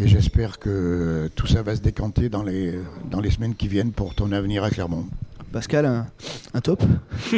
et 0.00 0.08
j'espère 0.08 0.58
que 0.58 1.30
tout 1.34 1.46
ça 1.46 1.62
va 1.62 1.76
se 1.76 1.82
décanter 1.82 2.30
dans 2.30 2.42
les, 2.42 2.78
dans 3.10 3.20
les 3.20 3.30
semaines 3.30 3.54
qui 3.54 3.68
viennent 3.68 3.92
pour 3.92 4.14
ton 4.14 4.32
avenir 4.32 4.64
à 4.64 4.70
Clermont. 4.70 5.06
Pascal 5.52 5.84
un, 5.84 6.06
un 6.54 6.60
top 6.60 6.82
on 7.32 7.36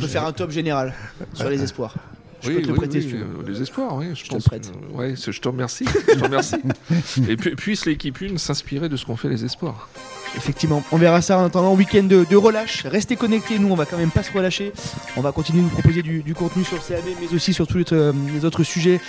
peut 0.00 0.06
faire 0.06 0.24
un 0.24 0.32
top 0.32 0.50
général 0.50 0.94
sur 1.34 1.48
les 1.48 1.62
espoirs 1.62 1.94
je 2.42 2.48
oui, 2.48 2.54
peux 2.56 2.62
te 2.62 2.68
le 2.68 2.74
prêter 2.74 2.98
oui, 2.98 3.02
si 3.02 3.08
tu 3.10 3.16
veux. 3.16 3.22
euh, 3.22 3.50
les 3.50 3.62
espoirs, 3.62 3.96
oui, 3.96 4.06
je, 4.14 4.22
te 4.24 4.28
le 4.28 4.34
pense. 4.34 4.44
prête. 4.44 4.70
que- 4.72 4.96
ouais, 4.96 5.14
je 5.16 5.40
te 5.40 5.48
remercie. 5.48 5.84
je 6.08 6.14
te 6.14 6.22
remercie. 6.24 6.56
Et 7.28 7.36
pu- 7.36 7.54
puisse 7.56 7.86
l'équipe 7.86 8.16
1 8.20 8.36
s'inspirer 8.38 8.88
de 8.88 8.96
ce 8.96 9.04
qu'ont 9.04 9.16
fait 9.16 9.28
les 9.28 9.44
espoirs. 9.44 9.88
Effectivement, 10.36 10.82
on 10.92 10.96
verra 10.96 11.22
ça 11.22 11.38
en 11.38 11.44
attendant 11.46 11.74
week-end 11.74 12.04
de, 12.04 12.24
de 12.28 12.36
relâche. 12.36 12.86
Restez 12.86 13.16
connectés, 13.16 13.58
nous 13.58 13.68
on 13.70 13.74
va 13.74 13.84
quand 13.84 13.96
même 13.98 14.10
pas 14.12 14.22
se 14.22 14.32
relâcher. 14.32 14.72
On 15.16 15.20
va 15.22 15.32
continuer 15.32 15.58
de 15.62 15.64
vous 15.66 15.72
proposer 15.72 16.02
du, 16.02 16.22
du 16.22 16.34
contenu 16.34 16.62
sur 16.64 16.76
le 16.76 16.82
CAB, 16.82 17.04
mais 17.20 17.34
aussi 17.34 17.52
sur 17.52 17.66
tous 17.66 17.78
les, 17.78 17.84
euh, 17.92 18.12
les 18.32 18.44
autres 18.44 18.62
sujets 18.62 19.00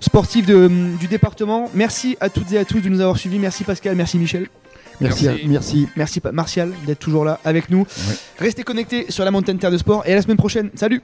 sportifs 0.00 0.46
de- 0.46 0.70
du 1.00 1.08
département. 1.08 1.68
Merci 1.74 2.16
à 2.20 2.28
toutes 2.30 2.52
et 2.52 2.58
à 2.58 2.64
tous 2.64 2.80
de 2.80 2.88
nous 2.88 3.00
avoir 3.00 3.16
suivis. 3.18 3.38
Merci 3.40 3.64
Pascal, 3.64 3.96
merci 3.96 4.18
Michel, 4.18 4.46
Merci, 5.00 5.26
Merci. 5.46 5.86
à- 5.86 5.88
merci. 5.96 6.20
Martial 6.32 6.72
d'être 6.86 6.98
toujours 6.98 7.24
là 7.24 7.38
avec 7.44 7.70
nous. 7.70 7.86
Restez 8.38 8.62
connectés 8.64 9.06
sur 9.10 9.24
la 9.24 9.30
montagne 9.30 9.56
Terre 9.58 9.70
de 9.70 9.78
Sport 9.78 10.02
et 10.06 10.12
à 10.12 10.16
la 10.16 10.22
semaine 10.22 10.36
prochaine. 10.36 10.70
Salut 10.74 11.02